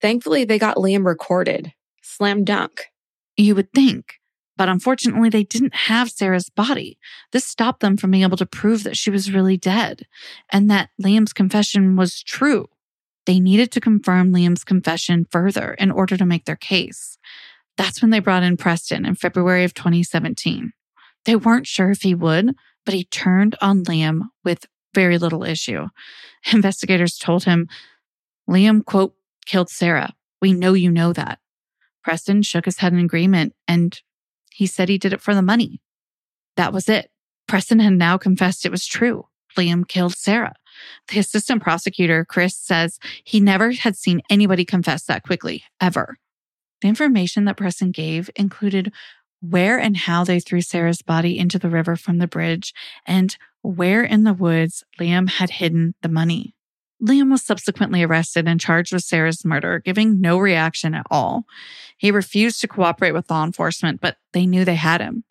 Thankfully, 0.01 0.45
they 0.45 0.57
got 0.57 0.77
Liam 0.77 1.05
recorded. 1.05 1.73
Slam 2.01 2.43
dunk. 2.43 2.87
You 3.35 3.55
would 3.55 3.71
think. 3.73 4.15
But 4.55 4.67
unfortunately, 4.67 5.29
they 5.29 5.43
didn't 5.43 5.73
have 5.73 6.11
Sarah's 6.11 6.49
body. 6.49 6.97
This 7.31 7.45
stopped 7.45 7.79
them 7.79 7.95
from 7.95 8.11
being 8.11 8.23
able 8.23 8.37
to 8.37 8.45
prove 8.45 8.83
that 8.83 8.97
she 8.97 9.09
was 9.09 9.31
really 9.31 9.55
dead 9.55 10.05
and 10.51 10.69
that 10.69 10.89
Liam's 11.01 11.31
confession 11.31 11.95
was 11.95 12.21
true. 12.21 12.67
They 13.25 13.39
needed 13.39 13.71
to 13.71 13.79
confirm 13.79 14.33
Liam's 14.33 14.63
confession 14.63 15.25
further 15.31 15.75
in 15.75 15.91
order 15.91 16.17
to 16.17 16.25
make 16.25 16.43
their 16.45 16.57
case. 16.57 17.17
That's 17.79 18.01
when 18.01 18.11
they 18.11 18.19
brought 18.19 18.43
in 18.43 18.57
Preston 18.57 19.05
in 19.05 19.15
February 19.15 19.63
of 19.63 19.73
2017. 19.73 20.73
They 21.23 21.37
weren't 21.37 21.65
sure 21.65 21.91
if 21.91 22.01
he 22.01 22.13
would, 22.13 22.53
but 22.83 22.93
he 22.93 23.05
turned 23.05 23.55
on 23.61 23.85
Liam 23.85 24.23
with 24.43 24.65
very 24.93 25.17
little 25.17 25.45
issue. 25.45 25.87
Investigators 26.51 27.17
told 27.17 27.45
him, 27.45 27.69
Liam, 28.49 28.83
quote, 28.83 29.13
killed 29.45 29.69
Sarah. 29.69 30.13
We 30.41 30.51
know 30.51 30.73
you 30.73 30.91
know 30.91 31.13
that. 31.13 31.39
Preston 32.03 32.41
shook 32.41 32.65
his 32.65 32.79
head 32.79 32.91
in 32.91 32.99
agreement 32.99 33.55
and 33.65 33.97
he 34.51 34.67
said 34.67 34.89
he 34.89 34.97
did 34.97 35.13
it 35.13 35.21
for 35.21 35.33
the 35.33 35.41
money. 35.41 35.81
That 36.57 36.73
was 36.73 36.89
it. 36.89 37.09
Preston 37.47 37.79
had 37.79 37.93
now 37.93 38.17
confessed 38.17 38.65
it 38.65 38.71
was 38.71 38.85
true. 38.85 39.27
Liam 39.57 39.87
killed 39.87 40.17
Sarah. 40.17 40.55
The 41.07 41.19
assistant 41.19 41.63
prosecutor, 41.63 42.25
Chris, 42.25 42.57
says 42.57 42.99
he 43.23 43.39
never 43.39 43.71
had 43.71 43.95
seen 43.95 44.21
anybody 44.29 44.65
confess 44.65 45.03
that 45.05 45.23
quickly, 45.23 45.63
ever. 45.79 46.17
The 46.81 46.87
information 46.87 47.45
that 47.45 47.57
Preston 47.57 47.91
gave 47.91 48.29
included 48.35 48.93
where 49.41 49.79
and 49.79 49.95
how 49.95 50.23
they 50.23 50.39
threw 50.39 50.61
Sarah's 50.61 51.01
body 51.01 51.37
into 51.37 51.59
the 51.59 51.69
river 51.69 51.95
from 51.95 52.17
the 52.17 52.27
bridge 52.27 52.73
and 53.05 53.35
where 53.61 54.03
in 54.03 54.23
the 54.23 54.33
woods 54.33 54.83
Liam 54.99 55.29
had 55.29 55.49
hidden 55.49 55.95
the 56.01 56.09
money. 56.09 56.55
Liam 57.01 57.31
was 57.31 57.41
subsequently 57.41 58.03
arrested 58.03 58.47
and 58.47 58.59
charged 58.59 58.91
with 58.91 59.03
Sarah's 59.03 59.45
murder, 59.45 59.79
giving 59.79 60.19
no 60.19 60.37
reaction 60.37 60.93
at 60.93 61.05
all. 61.09 61.45
He 61.97 62.11
refused 62.11 62.59
to 62.61 62.67
cooperate 62.67 63.13
with 63.13 63.29
law 63.29 63.45
enforcement, 63.45 64.01
but 64.01 64.17
they 64.33 64.45
knew 64.45 64.65
they 64.65 64.75
had 64.75 64.99
him. 64.99 65.23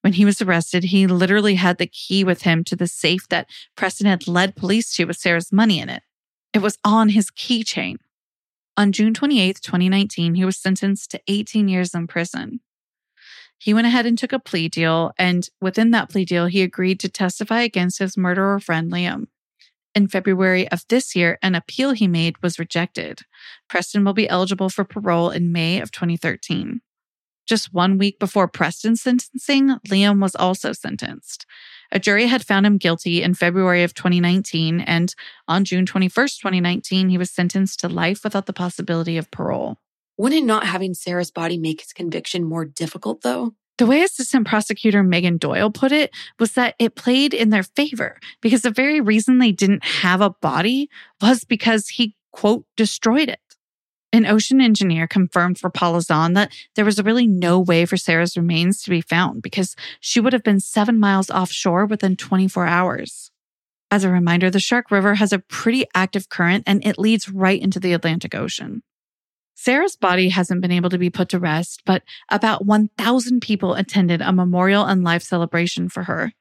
When 0.00 0.14
he 0.14 0.24
was 0.24 0.40
arrested, 0.40 0.84
he 0.84 1.06
literally 1.06 1.54
had 1.56 1.78
the 1.78 1.86
key 1.86 2.24
with 2.24 2.42
him 2.42 2.64
to 2.64 2.76
the 2.76 2.88
safe 2.88 3.28
that 3.28 3.48
Preston 3.76 4.06
had 4.06 4.26
led 4.26 4.56
police 4.56 4.94
to 4.96 5.04
with 5.04 5.18
Sarah's 5.18 5.52
money 5.52 5.80
in 5.80 5.88
it. 5.88 6.02
It 6.52 6.60
was 6.60 6.78
on 6.84 7.10
his 7.10 7.30
keychain. 7.30 7.96
On 8.76 8.90
June 8.90 9.12
28, 9.12 9.60
2019, 9.62 10.34
he 10.34 10.44
was 10.44 10.56
sentenced 10.56 11.10
to 11.10 11.20
18 11.28 11.68
years 11.68 11.94
in 11.94 12.06
prison. 12.06 12.60
He 13.58 13.74
went 13.74 13.86
ahead 13.86 14.06
and 14.06 14.18
took 14.18 14.32
a 14.32 14.40
plea 14.40 14.68
deal, 14.68 15.12
and 15.18 15.46
within 15.60 15.90
that 15.90 16.08
plea 16.08 16.24
deal, 16.24 16.46
he 16.46 16.62
agreed 16.62 16.98
to 17.00 17.08
testify 17.08 17.60
against 17.60 17.98
his 17.98 18.16
murderer 18.16 18.58
friend 18.58 18.90
Liam. 18.90 19.26
In 19.94 20.08
February 20.08 20.66
of 20.70 20.84
this 20.88 21.14
year, 21.14 21.38
an 21.42 21.54
appeal 21.54 21.92
he 21.92 22.08
made 22.08 22.42
was 22.42 22.58
rejected. 22.58 23.20
Preston 23.68 24.04
will 24.04 24.14
be 24.14 24.28
eligible 24.28 24.70
for 24.70 24.84
parole 24.84 25.30
in 25.30 25.52
May 25.52 25.80
of 25.80 25.92
2013. 25.92 26.80
Just 27.46 27.74
one 27.74 27.98
week 27.98 28.18
before 28.18 28.48
Preston's 28.48 29.02
sentencing, 29.02 29.76
Liam 29.88 30.20
was 30.22 30.34
also 30.34 30.72
sentenced. 30.72 31.44
A 31.94 31.98
jury 31.98 32.26
had 32.26 32.44
found 32.44 32.64
him 32.64 32.78
guilty 32.78 33.22
in 33.22 33.34
February 33.34 33.82
of 33.82 33.92
2019, 33.92 34.80
and 34.80 35.14
on 35.46 35.64
June 35.64 35.84
21st, 35.84 36.38
2019, 36.38 37.10
he 37.10 37.18
was 37.18 37.30
sentenced 37.30 37.80
to 37.80 37.88
life 37.88 38.24
without 38.24 38.46
the 38.46 38.54
possibility 38.54 39.18
of 39.18 39.30
parole. 39.30 39.76
Wouldn't 40.16 40.46
not 40.46 40.64
having 40.64 40.94
Sarah's 40.94 41.30
body 41.30 41.58
make 41.58 41.82
his 41.82 41.92
conviction 41.92 42.44
more 42.44 42.64
difficult, 42.64 43.20
though? 43.20 43.52
The 43.76 43.86
way 43.86 44.02
Assistant 44.02 44.46
Prosecutor 44.46 45.02
Megan 45.02 45.36
Doyle 45.36 45.70
put 45.70 45.92
it 45.92 46.10
was 46.38 46.52
that 46.52 46.76
it 46.78 46.94
played 46.94 47.34
in 47.34 47.50
their 47.50 47.62
favor 47.62 48.18
because 48.40 48.62
the 48.62 48.70
very 48.70 49.00
reason 49.00 49.38
they 49.38 49.52
didn't 49.52 49.84
have 49.84 50.20
a 50.22 50.30
body 50.30 50.88
was 51.20 51.44
because 51.44 51.88
he, 51.88 52.14
quote, 52.32 52.64
destroyed 52.76 53.28
it. 53.28 53.40
An 54.14 54.26
ocean 54.26 54.60
engineer 54.60 55.06
confirmed 55.06 55.58
for 55.58 55.70
Paula 55.70 56.02
Zahn 56.02 56.34
that 56.34 56.52
there 56.74 56.84
was 56.84 57.02
really 57.02 57.26
no 57.26 57.58
way 57.58 57.86
for 57.86 57.96
Sarah's 57.96 58.36
remains 58.36 58.82
to 58.82 58.90
be 58.90 59.00
found 59.00 59.40
because 59.40 59.74
she 60.00 60.20
would 60.20 60.34
have 60.34 60.42
been 60.42 60.60
seven 60.60 61.00
miles 61.00 61.30
offshore 61.30 61.86
within 61.86 62.16
24 62.16 62.66
hours. 62.66 63.30
As 63.90 64.04
a 64.04 64.10
reminder, 64.10 64.50
the 64.50 64.60
Shark 64.60 64.90
River 64.90 65.14
has 65.14 65.32
a 65.32 65.38
pretty 65.38 65.86
active 65.94 66.28
current 66.28 66.64
and 66.66 66.84
it 66.86 66.98
leads 66.98 67.30
right 67.30 67.60
into 67.60 67.80
the 67.80 67.94
Atlantic 67.94 68.34
Ocean. 68.34 68.82
Sarah's 69.54 69.96
body 69.96 70.28
hasn't 70.28 70.60
been 70.60 70.72
able 70.72 70.90
to 70.90 70.98
be 70.98 71.10
put 71.10 71.28
to 71.30 71.38
rest, 71.38 71.82
but 71.86 72.02
about 72.30 72.66
1,000 72.66 73.40
people 73.40 73.74
attended 73.74 74.20
a 74.20 74.32
memorial 74.32 74.84
and 74.84 75.04
life 75.04 75.22
celebration 75.22 75.88
for 75.88 76.04
her. 76.04 76.32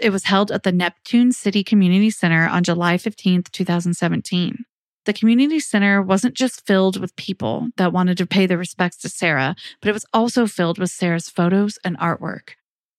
It 0.00 0.10
was 0.10 0.24
held 0.24 0.50
at 0.50 0.62
the 0.62 0.72
Neptune 0.72 1.32
City 1.32 1.62
Community 1.62 2.10
Center 2.10 2.48
on 2.48 2.64
July 2.64 2.96
15, 2.96 3.44
2017. 3.52 4.64
The 5.08 5.14
community 5.14 5.58
center 5.58 6.02
wasn't 6.02 6.34
just 6.34 6.66
filled 6.66 7.00
with 7.00 7.16
people 7.16 7.68
that 7.78 7.94
wanted 7.94 8.18
to 8.18 8.26
pay 8.26 8.44
their 8.44 8.58
respects 8.58 8.98
to 8.98 9.08
Sarah, 9.08 9.56
but 9.80 9.88
it 9.88 9.94
was 9.94 10.04
also 10.12 10.46
filled 10.46 10.78
with 10.78 10.90
Sarah's 10.90 11.30
photos 11.30 11.78
and 11.82 11.96
artwork. 11.96 12.50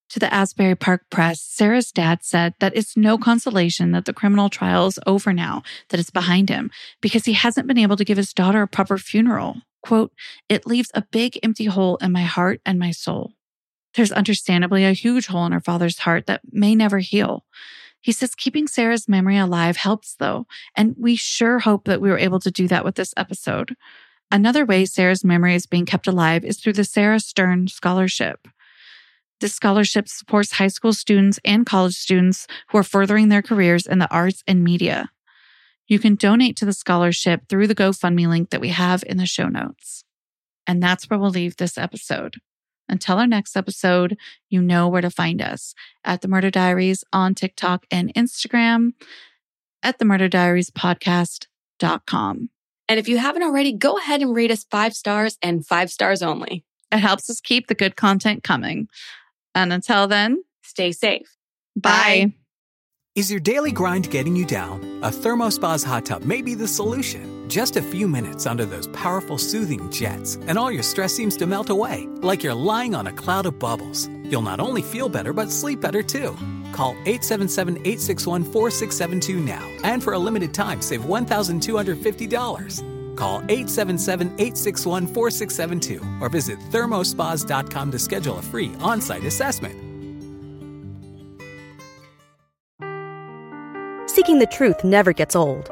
To 0.09 0.19
the 0.19 0.33
Asbury 0.33 0.73
Park 0.73 1.03
Press, 1.11 1.39
Sarah's 1.39 1.91
dad 1.91 2.23
said 2.23 2.55
that 2.61 2.75
it's 2.75 2.97
no 2.97 3.19
consolation 3.19 3.91
that 3.91 4.05
the 4.05 4.13
criminal 4.13 4.49
trial 4.49 4.87
is 4.87 4.97
over 5.05 5.31
now, 5.31 5.61
that 5.89 5.99
it's 5.99 6.09
behind 6.09 6.49
him, 6.49 6.71
because 6.99 7.25
he 7.25 7.33
hasn't 7.33 7.67
been 7.67 7.77
able 7.77 7.95
to 7.95 8.05
give 8.05 8.17
his 8.17 8.33
daughter 8.33 8.63
a 8.63 8.67
proper 8.67 8.97
funeral. 8.97 9.57
Quote, 9.83 10.11
it 10.49 10.65
leaves 10.65 10.89
a 10.95 11.05
big 11.11 11.37
empty 11.43 11.65
hole 11.65 11.97
in 11.97 12.11
my 12.11 12.23
heart 12.23 12.59
and 12.65 12.79
my 12.79 12.89
soul. 12.89 13.33
There's 13.93 14.11
understandably 14.11 14.83
a 14.83 14.93
huge 14.93 15.27
hole 15.27 15.45
in 15.45 15.51
her 15.51 15.61
father's 15.61 15.99
heart 15.99 16.25
that 16.25 16.41
may 16.51 16.73
never 16.73 16.97
heal. 16.97 17.45
He 18.01 18.11
says 18.11 18.35
keeping 18.35 18.67
Sarah's 18.67 19.07
memory 19.07 19.37
alive 19.37 19.77
helps, 19.77 20.15
though, 20.15 20.47
and 20.75 20.95
we 20.97 21.15
sure 21.15 21.59
hope 21.59 21.85
that 21.85 22.01
we 22.01 22.09
were 22.09 22.17
able 22.17 22.39
to 22.39 22.51
do 22.51 22.67
that 22.67 22.85
with 22.85 22.95
this 22.95 23.13
episode. 23.17 23.75
Another 24.31 24.65
way 24.65 24.85
Sarah's 24.85 25.23
memory 25.23 25.55
is 25.55 25.65
being 25.65 25.85
kept 25.85 26.07
alive 26.07 26.45
is 26.45 26.59
through 26.59 26.73
the 26.73 26.83
Sarah 26.83 27.19
Stern 27.19 27.67
Scholarship. 27.67 28.47
This 29.39 29.53
scholarship 29.53 30.07
supports 30.07 30.53
high 30.53 30.67
school 30.67 30.93
students 30.93 31.39
and 31.45 31.65
college 31.65 31.95
students 31.95 32.45
who 32.69 32.77
are 32.77 32.83
furthering 32.83 33.29
their 33.29 33.41
careers 33.41 33.87
in 33.87 33.99
the 33.99 34.11
arts 34.11 34.43
and 34.47 34.63
media. 34.63 35.09
You 35.87 35.97
can 35.97 36.15
donate 36.15 36.55
to 36.57 36.65
the 36.65 36.73
scholarship 36.73 37.47
through 37.49 37.67
the 37.67 37.75
GoFundMe 37.75 38.27
link 38.27 38.51
that 38.51 38.61
we 38.61 38.69
have 38.69 39.03
in 39.07 39.17
the 39.17 39.25
show 39.25 39.47
notes. 39.47 40.03
And 40.67 40.83
that's 40.83 41.09
where 41.09 41.17
we'll 41.17 41.31
leave 41.31 41.57
this 41.57 41.77
episode. 41.77 42.35
Until 42.89 43.17
our 43.17 43.27
next 43.27 43.55
episode, 43.55 44.17
you 44.49 44.61
know 44.61 44.87
where 44.87 45.01
to 45.01 45.09
find 45.09 45.41
us 45.41 45.75
at 46.03 46.21
the 46.21 46.27
Murder 46.27 46.49
Diaries 46.49 47.03
on 47.13 47.35
TikTok 47.35 47.85
and 47.91 48.13
Instagram, 48.15 48.93
at 49.83 49.99
the 49.99 50.05
Murder 50.05 50.27
Diaries 50.27 50.71
podcast.com. 50.71 52.49
And 52.89 52.99
if 52.99 53.07
you 53.07 53.19
haven't 53.19 53.43
already, 53.43 53.73
go 53.73 53.97
ahead 53.97 54.21
and 54.21 54.35
rate 54.35 54.51
us 54.51 54.65
five 54.71 54.93
stars 54.93 55.37
and 55.41 55.65
five 55.65 55.91
stars 55.91 56.23
only. 56.23 56.65
It 56.91 56.97
helps 56.97 57.29
us 57.29 57.39
keep 57.39 57.67
the 57.67 57.75
good 57.75 57.95
content 57.95 58.43
coming. 58.43 58.87
And 59.53 59.71
until 59.71 60.07
then, 60.07 60.43
stay 60.63 60.91
safe. 60.91 61.35
Bye. 61.75 62.33
Is 63.15 63.29
your 63.29 63.39
daily 63.39 63.71
grind 63.71 64.09
getting 64.09 64.35
you 64.35 64.45
down? 64.45 64.81
A 65.03 65.09
Thermospa's 65.09 65.83
hot 65.83 66.05
tub 66.05 66.23
may 66.23 66.41
be 66.41 66.55
the 66.55 66.67
solution. 66.67 67.38
Just 67.49 67.75
a 67.77 67.81
few 67.81 68.07
minutes 68.07 68.45
under 68.45 68.63
those 68.63 68.85
powerful 68.89 69.39
soothing 69.39 69.89
jets, 69.89 70.35
and 70.45 70.55
all 70.55 70.71
your 70.71 70.83
stress 70.83 71.15
seems 71.15 71.35
to 71.37 71.47
melt 71.47 71.71
away, 71.71 72.07
like 72.21 72.43
you're 72.43 72.53
lying 72.53 72.93
on 72.93 73.07
a 73.07 73.11
cloud 73.11 73.47
of 73.47 73.57
bubbles. 73.57 74.07
You'll 74.23 74.43
not 74.43 74.59
only 74.59 74.83
feel 74.83 75.09
better, 75.09 75.33
but 75.33 75.49
sleep 75.49 75.81
better 75.81 76.03
too. 76.03 76.37
Call 76.73 76.91
877 77.07 77.77
861 77.77 78.43
4672 78.43 79.39
now, 79.39 79.67
and 79.83 80.03
for 80.03 80.13
a 80.13 80.19
limited 80.19 80.53
time, 80.53 80.79
save 80.79 81.01
$1,250. 81.01 83.17
Call 83.17 83.39
877 83.39 84.27
861 84.27 85.07
4672 85.07 86.05
or 86.21 86.29
visit 86.29 86.59
thermospas.com 86.69 87.91
to 87.91 87.97
schedule 87.97 88.37
a 88.37 88.43
free 88.43 88.75
on 88.79 89.01
site 89.01 89.23
assessment. 89.23 89.73
Seeking 94.07 94.37
the 94.37 94.47
truth 94.51 94.83
never 94.83 95.13
gets 95.13 95.35
old. 95.35 95.71